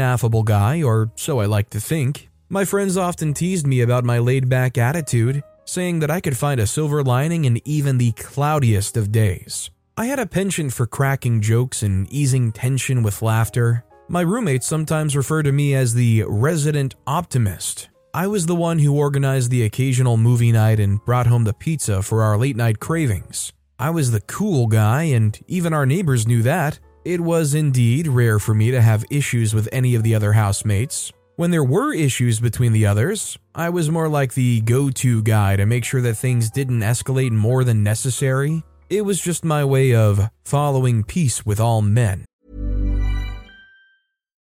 affable 0.00 0.42
guy, 0.42 0.82
or 0.82 1.10
so 1.14 1.40
I 1.40 1.46
like 1.46 1.70
to 1.70 1.80
think. 1.80 2.28
My 2.48 2.64
friends 2.64 2.96
often 2.96 3.34
teased 3.34 3.66
me 3.66 3.80
about 3.80 4.04
my 4.04 4.18
laid 4.18 4.48
back 4.48 4.78
attitude, 4.78 5.42
saying 5.64 6.00
that 6.00 6.10
I 6.10 6.20
could 6.20 6.36
find 6.36 6.60
a 6.60 6.66
silver 6.66 7.02
lining 7.02 7.44
in 7.44 7.60
even 7.68 7.98
the 7.98 8.12
cloudiest 8.12 8.96
of 8.96 9.12
days. 9.12 9.70
I 9.96 10.06
had 10.06 10.18
a 10.18 10.26
penchant 10.26 10.72
for 10.72 10.86
cracking 10.86 11.40
jokes 11.40 11.82
and 11.82 12.10
easing 12.12 12.52
tension 12.52 13.02
with 13.02 13.20
laughter. 13.20 13.84
My 14.08 14.22
roommates 14.22 14.66
sometimes 14.66 15.16
refer 15.16 15.42
to 15.42 15.52
me 15.52 15.74
as 15.74 15.92
the 15.92 16.24
resident 16.26 16.94
optimist. 17.06 17.88
I 18.14 18.26
was 18.26 18.46
the 18.46 18.56
one 18.56 18.78
who 18.78 18.96
organized 18.96 19.50
the 19.50 19.64
occasional 19.64 20.16
movie 20.16 20.52
night 20.52 20.80
and 20.80 21.04
brought 21.04 21.26
home 21.26 21.44
the 21.44 21.52
pizza 21.52 22.02
for 22.02 22.22
our 22.22 22.38
late 22.38 22.56
night 22.56 22.80
cravings. 22.80 23.52
I 23.78 23.90
was 23.90 24.10
the 24.10 24.22
cool 24.22 24.66
guy, 24.66 25.02
and 25.02 25.38
even 25.46 25.72
our 25.72 25.84
neighbors 25.84 26.26
knew 26.26 26.42
that. 26.42 26.78
It 27.08 27.22
was 27.22 27.54
indeed 27.54 28.06
rare 28.06 28.38
for 28.38 28.52
me 28.52 28.70
to 28.70 28.82
have 28.82 29.02
issues 29.10 29.54
with 29.54 29.66
any 29.72 29.94
of 29.94 30.02
the 30.02 30.14
other 30.14 30.34
housemates. 30.34 31.10
When 31.36 31.50
there 31.50 31.64
were 31.64 31.94
issues 31.94 32.38
between 32.38 32.74
the 32.74 32.84
others, 32.84 33.38
I 33.54 33.70
was 33.70 33.90
more 33.90 34.10
like 34.10 34.34
the 34.34 34.60
go 34.60 34.90
to 34.90 35.22
guy 35.22 35.56
to 35.56 35.64
make 35.64 35.86
sure 35.86 36.02
that 36.02 36.16
things 36.16 36.50
didn't 36.50 36.80
escalate 36.80 37.30
more 37.30 37.64
than 37.64 37.82
necessary. 37.82 38.62
It 38.90 39.06
was 39.06 39.22
just 39.22 39.42
my 39.42 39.64
way 39.64 39.94
of 39.94 40.28
following 40.44 41.02
peace 41.02 41.46
with 41.46 41.60
all 41.60 41.80
men. 41.80 42.26